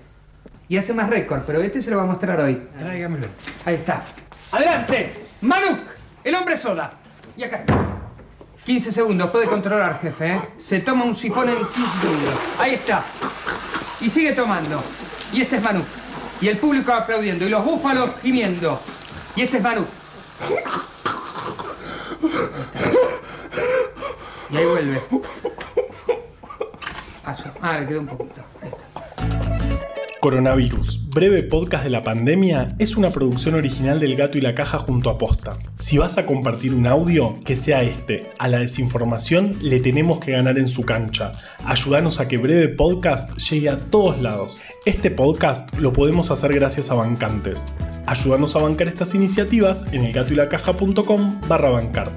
Y 0.67 0.75
hace 0.75 0.93
más 0.93 1.09
récord, 1.09 1.43
pero 1.47 1.61
este 1.61 1.81
se 1.81 1.89
lo 1.89 1.97
va 1.97 2.03
a 2.03 2.05
mostrar 2.05 2.39
hoy. 2.41 2.61
Tráigamelo. 2.77 3.27
Ahí 3.65 3.75
está. 3.75 4.03
¡Adelante! 4.51 5.13
¡Manuk! 5.41 5.79
El 6.23 6.35
hombre 6.35 6.57
soda. 6.57 6.91
Y 7.37 7.43
acá. 7.43 7.63
15 8.65 8.91
segundos, 8.91 9.29
puede 9.31 9.47
controlar, 9.47 9.99
jefe, 10.01 10.33
¿eh? 10.33 10.41
Se 10.57 10.81
toma 10.81 11.05
un 11.05 11.15
sifón 11.15 11.47
en 11.47 11.55
15 11.55 11.71
segundos. 12.01 12.35
Ahí 12.59 12.73
está. 12.73 13.03
Y 14.01 14.09
sigue 14.09 14.33
tomando. 14.33 14.83
Y 15.31 15.41
este 15.41 15.55
es 15.55 15.63
Manuk. 15.63 15.85
Y 16.41 16.49
el 16.49 16.57
público 16.57 16.91
aplaudiendo. 16.91 17.45
Y 17.45 17.49
los 17.49 17.63
búfalos 17.63 18.11
gimiendo. 18.21 18.79
Y 19.35 19.41
este 19.43 19.57
es 19.57 19.63
Manuk. 19.63 19.87
Y 24.51 24.57
ahí 24.57 24.65
vuelve. 24.65 25.01
Paso. 27.23 27.49
Ah, 27.61 27.79
le 27.79 27.87
quedó 27.87 27.99
un 28.01 28.07
poquito. 28.07 28.43
Coronavirus, 30.19 31.09
breve 31.11 31.43
podcast 31.43 31.85
de 31.85 31.89
la 31.89 32.03
pandemia, 32.03 32.75
es 32.77 32.97
una 32.97 33.09
producción 33.09 33.55
original 33.55 34.01
del 34.01 34.17
Gato 34.17 34.37
y 34.37 34.41
la 34.41 34.53
Caja 34.53 34.79
junto 34.79 35.09
a 35.09 35.17
Posta. 35.17 35.51
Si 35.77 35.97
vas 35.97 36.17
a 36.17 36.25
compartir 36.25 36.73
un 36.73 36.87
audio, 36.87 37.35
que 37.45 37.55
sea 37.55 37.83
este. 37.83 38.29
A 38.37 38.49
la 38.49 38.59
desinformación 38.59 39.51
le 39.61 39.79
tenemos 39.79 40.19
que 40.19 40.33
ganar 40.33 40.57
en 40.57 40.67
su 40.67 40.83
cancha. 40.83 41.31
Ayúdanos 41.63 42.19
a 42.19 42.27
que 42.27 42.37
breve 42.37 42.67
podcast 42.67 43.37
llegue 43.37 43.69
a 43.69 43.77
todos 43.77 44.19
lados. 44.19 44.59
Este 44.85 45.09
podcast 45.09 45.73
lo 45.79 45.93
podemos 45.93 46.31
hacer 46.31 46.53
gracias 46.53 46.91
a 46.91 46.95
bancantes. 46.95 47.63
Ayúdanos 48.05 48.57
a 48.57 48.59
bancar 48.59 48.87
estas 48.87 49.15
iniciativas 49.15 49.85
en 49.93 50.01
elgatoylacaja.com 50.01 51.39
barra 51.47 51.69
bancar. 51.69 52.09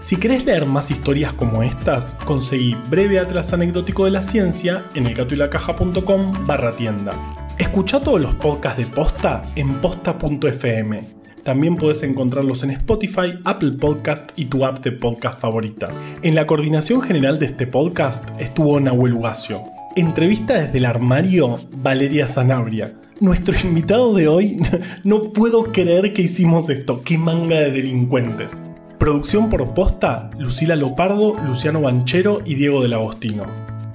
Si 0.00 0.16
querés 0.16 0.46
leer 0.46 0.66
más 0.66 0.90
historias 0.90 1.34
como 1.34 1.62
estas, 1.62 2.14
conseguí 2.24 2.74
Breve 2.88 3.18
Atlas 3.18 3.52
Anecdótico 3.52 4.06
de 4.06 4.10
la 4.10 4.22
Ciencia 4.22 4.82
en 4.94 5.04
elgatoylacaja.com 5.04 6.32
barra 6.46 6.72
tienda. 6.72 7.12
Escucha 7.58 8.00
todos 8.00 8.18
los 8.18 8.34
podcasts 8.36 8.78
de 8.78 8.86
Posta 8.86 9.42
en 9.56 9.74
posta.fm. 9.74 11.00
También 11.44 11.76
puedes 11.76 12.02
encontrarlos 12.02 12.62
en 12.62 12.70
Spotify, 12.70 13.40
Apple 13.44 13.72
Podcast 13.72 14.30
y 14.36 14.46
tu 14.46 14.64
app 14.64 14.82
de 14.82 14.92
podcast 14.92 15.38
favorita. 15.38 15.88
En 16.22 16.34
la 16.34 16.46
coordinación 16.46 17.02
general 17.02 17.38
de 17.38 17.46
este 17.46 17.66
podcast 17.66 18.24
estuvo 18.40 18.80
Nahuel 18.80 19.12
Ugacio. 19.12 19.64
Entrevista 19.96 20.54
desde 20.54 20.78
el 20.78 20.86
armario, 20.86 21.56
Valeria 21.76 22.26
Zanabria. 22.26 22.94
Nuestro 23.20 23.54
invitado 23.62 24.14
de 24.14 24.28
hoy, 24.28 24.56
no 25.04 25.24
puedo 25.24 25.64
creer 25.64 26.14
que 26.14 26.22
hicimos 26.22 26.70
esto, 26.70 27.02
qué 27.04 27.18
manga 27.18 27.56
de 27.56 27.70
delincuentes. 27.70 28.62
Producción 29.00 29.48
por 29.48 29.72
posta, 29.72 30.28
Lucila 30.38 30.76
Lopardo, 30.76 31.32
Luciano 31.46 31.80
Banchero 31.80 32.36
y 32.44 32.54
Diego 32.54 32.82
del 32.82 32.92
Agostino. 32.92 33.44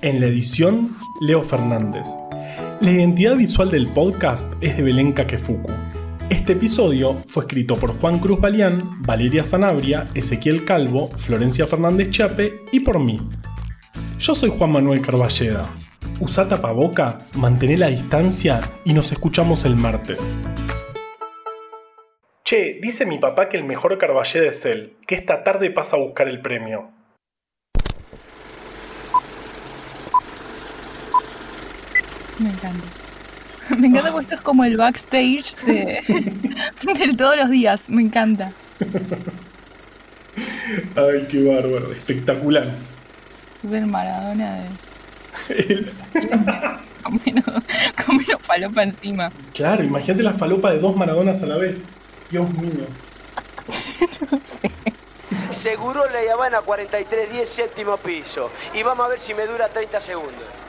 En 0.01 0.19
la 0.19 0.25
edición, 0.25 0.97
Leo 1.21 1.41
Fernández. 1.41 2.07
La 2.81 2.89
identidad 2.89 3.35
visual 3.35 3.69
del 3.69 3.85
podcast 3.85 4.51
es 4.61 4.77
de 4.77 4.81
Belén 4.81 5.11
Kakefuku. 5.11 5.71
Este 6.31 6.53
episodio 6.53 7.13
fue 7.27 7.43
escrito 7.43 7.75
por 7.75 7.99
Juan 7.99 8.17
Cruz 8.17 8.41
Balián, 8.41 9.03
Valeria 9.03 9.43
Zanabria, 9.43 10.07
Ezequiel 10.15 10.65
Calvo, 10.65 11.05
Florencia 11.05 11.67
Fernández 11.67 12.09
Chape 12.09 12.65
y 12.71 12.79
por 12.79 12.97
mí. 12.97 13.17
Yo 14.17 14.33
soy 14.33 14.49
Juan 14.49 14.71
Manuel 14.71 15.01
Carballeda. 15.01 15.61
Usa 16.19 16.49
tapaboca, 16.49 17.19
mantén 17.35 17.79
la 17.79 17.89
distancia 17.89 18.59
y 18.83 18.93
nos 18.93 19.11
escuchamos 19.11 19.65
el 19.65 19.75
martes. 19.75 20.35
Che, 22.47 22.77
dice 22.79 23.07
mi 23.07 23.17
papá 23.17 23.49
que 23.49 23.57
el 23.57 23.63
mejor 23.63 23.97
Carballeda 23.97 24.51
es 24.51 24.63
él, 24.65 24.93
que 25.07 25.15
esta 25.15 25.43
tarde 25.43 25.71
pasa 25.71 25.95
a 25.95 25.99
buscar 25.99 26.27
el 26.27 26.41
premio. 26.41 26.91
Me 32.39 32.49
encanta. 32.49 32.87
Me 33.79 33.87
encanta 33.87 34.11
porque 34.11 34.25
esto 34.25 34.35
es 34.35 34.41
como 34.41 34.63
el 34.63 34.77
backstage 34.77 35.55
de, 35.65 36.03
de 37.07 37.13
todos 37.17 37.35
los 37.35 37.49
días. 37.49 37.89
Me 37.89 38.03
encanta. 38.03 38.51
Ay, 40.95 41.25
qué 41.27 41.43
bárbaro, 41.43 41.91
espectacular. 41.93 42.67
Ver 43.63 43.87
Maradona 43.87 44.53
de. 44.53 45.91
Con 47.01 47.19
menos, 47.25 47.45
con 48.05 48.17
menos 48.17 48.41
falopa 48.41 48.83
encima. 48.83 49.31
Claro, 49.51 49.83
imagínate 49.83 50.21
la 50.21 50.33
falopa 50.33 50.69
de 50.69 50.77
dos 50.77 50.95
Maradonas 50.95 51.41
a 51.41 51.47
la 51.47 51.57
vez. 51.57 51.85
Dios 52.29 52.49
mío. 52.55 52.85
Seguro 55.51 56.09
le 56.09 56.25
llaman 56.25 56.55
a 56.55 56.61
4310 56.61 57.49
séptimo 57.49 57.97
piso. 57.97 58.49
Y 58.73 58.83
vamos 58.83 59.05
a 59.05 59.09
ver 59.09 59.19
si 59.19 59.33
me 59.33 59.45
dura 59.45 59.67
30 59.67 59.99
segundos. 59.99 60.64